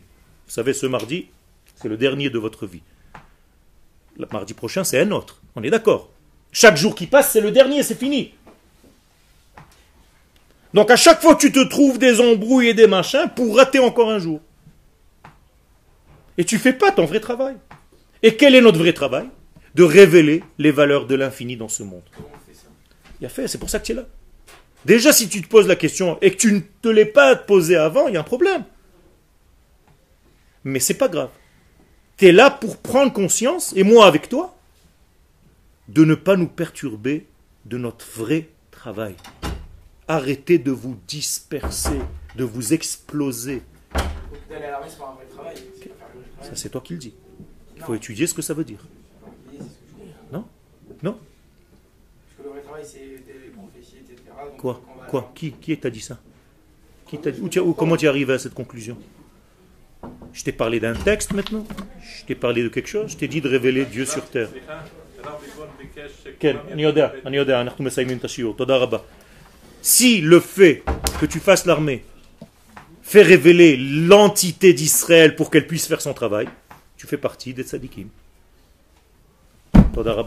Vous 0.46 0.52
savez, 0.52 0.74
ce 0.74 0.86
mardi, 0.86 1.26
c'est 1.74 1.88
le 1.88 1.96
dernier 1.96 2.30
de 2.30 2.38
votre 2.38 2.68
vie. 2.68 2.82
Mardi 4.32 4.54
prochain, 4.54 4.84
c'est 4.84 5.00
un 5.00 5.10
autre. 5.12 5.40
On 5.54 5.62
est 5.62 5.70
d'accord. 5.70 6.10
Chaque 6.50 6.76
jour 6.76 6.94
qui 6.94 7.06
passe, 7.06 7.30
c'est 7.30 7.40
le 7.40 7.52
dernier, 7.52 7.82
c'est 7.82 7.98
fini. 7.98 8.34
Donc 10.74 10.90
à 10.90 10.96
chaque 10.96 11.20
fois, 11.20 11.36
tu 11.36 11.52
te 11.52 11.66
trouves 11.68 11.98
des 11.98 12.20
embrouilles 12.20 12.68
et 12.68 12.74
des 12.74 12.86
machins 12.86 13.30
pour 13.34 13.56
rater 13.56 13.78
encore 13.78 14.10
un 14.10 14.18
jour. 14.18 14.40
Et 16.36 16.44
tu 16.44 16.58
fais 16.58 16.72
pas 16.72 16.92
ton 16.92 17.04
vrai 17.04 17.20
travail. 17.20 17.56
Et 18.22 18.36
quel 18.36 18.54
est 18.54 18.60
notre 18.60 18.78
vrai 18.78 18.92
travail? 18.92 19.28
De 19.74 19.82
révéler 19.82 20.42
les 20.58 20.70
valeurs 20.70 21.06
de 21.06 21.14
l'infini 21.14 21.56
dans 21.56 21.68
ce 21.68 21.82
monde. 21.82 22.02
Il 23.20 23.26
a 23.26 23.28
fait, 23.28 23.48
c'est 23.48 23.58
pour 23.58 23.70
ça 23.70 23.78
que 23.78 23.86
tu 23.86 23.92
es 23.92 23.94
là. 23.94 24.06
Déjà, 24.84 25.12
si 25.12 25.28
tu 25.28 25.42
te 25.42 25.48
poses 25.48 25.66
la 25.66 25.76
question 25.76 26.18
et 26.22 26.30
que 26.30 26.36
tu 26.36 26.52
ne 26.52 26.60
te 26.82 26.88
l'es 26.88 27.04
pas 27.04 27.34
posé 27.36 27.76
avant, 27.76 28.08
il 28.08 28.14
y 28.14 28.16
a 28.16 28.20
un 28.20 28.24
problème. 28.24 28.64
Mais 30.64 30.80
c'est 30.80 30.94
pas 30.94 31.08
grave. 31.08 31.30
Tu 32.18 32.26
es 32.26 32.32
là 32.32 32.50
pour 32.50 32.78
prendre 32.78 33.12
conscience, 33.12 33.72
et 33.76 33.84
moi 33.84 34.04
avec 34.06 34.28
toi, 34.28 34.56
de 35.86 36.04
ne 36.04 36.16
pas 36.16 36.36
nous 36.36 36.48
perturber 36.48 37.26
de 37.64 37.78
notre 37.78 38.04
vrai 38.10 38.48
travail. 38.72 39.14
Arrêtez 40.08 40.58
de 40.58 40.72
vous 40.72 40.98
disperser, 41.06 42.00
de 42.34 42.42
vous 42.42 42.72
exploser. 42.72 43.62
Ça, 46.42 46.56
c'est 46.56 46.70
toi 46.70 46.80
qui 46.80 46.94
le 46.94 46.98
dis. 46.98 47.14
Il 47.76 47.84
faut 47.84 47.94
étudier 47.94 48.26
ce 48.26 48.34
que 48.34 48.42
ça 48.42 48.52
veut 48.52 48.64
dire. 48.64 48.84
Non? 50.32 50.44
Non? 51.04 51.18
Quoi? 54.58 54.82
Quoi? 55.08 55.32
Qui 55.36 55.52
Qui 55.52 55.78
t'a 55.78 55.90
dit 55.90 56.00
ça? 56.00 56.18
Qui 57.06 57.18
t'a 57.18 57.30
dit, 57.30 57.40
ou, 57.60 57.74
Comment 57.74 57.96
tu 57.96 58.06
es 58.06 58.08
arrivé 58.08 58.32
à 58.32 58.38
cette 58.40 58.54
conclusion? 58.54 58.98
Je 60.38 60.44
t'ai 60.44 60.52
parlé 60.52 60.78
d'un 60.78 60.94
texte 60.94 61.32
maintenant 61.32 61.66
Je 62.00 62.24
t'ai 62.24 62.36
parlé 62.36 62.62
de 62.62 62.68
quelque 62.68 62.86
chose 62.86 63.10
Je 63.10 63.16
t'ai 63.16 63.26
dit 63.26 63.40
de 63.40 63.48
révéler 63.48 63.84
Dieu 63.84 64.04
sur 64.04 64.24
terre. 64.30 64.48
Si 69.82 70.20
le 70.20 70.38
fait 70.38 70.84
que 71.20 71.26
tu 71.26 71.40
fasses 71.40 71.66
l'armée 71.66 72.04
fait 73.02 73.22
révéler 73.22 73.76
l'entité 73.76 74.72
d'Israël 74.74 75.34
pour 75.34 75.50
qu'elle 75.50 75.66
puisse 75.66 75.88
faire 75.88 76.00
son 76.00 76.14
travail, 76.14 76.48
tu 76.96 77.08
fais 77.08 77.16
partie 77.18 77.52
des 77.52 77.64
tzadikim. 77.64 78.08
Toda 79.92 80.24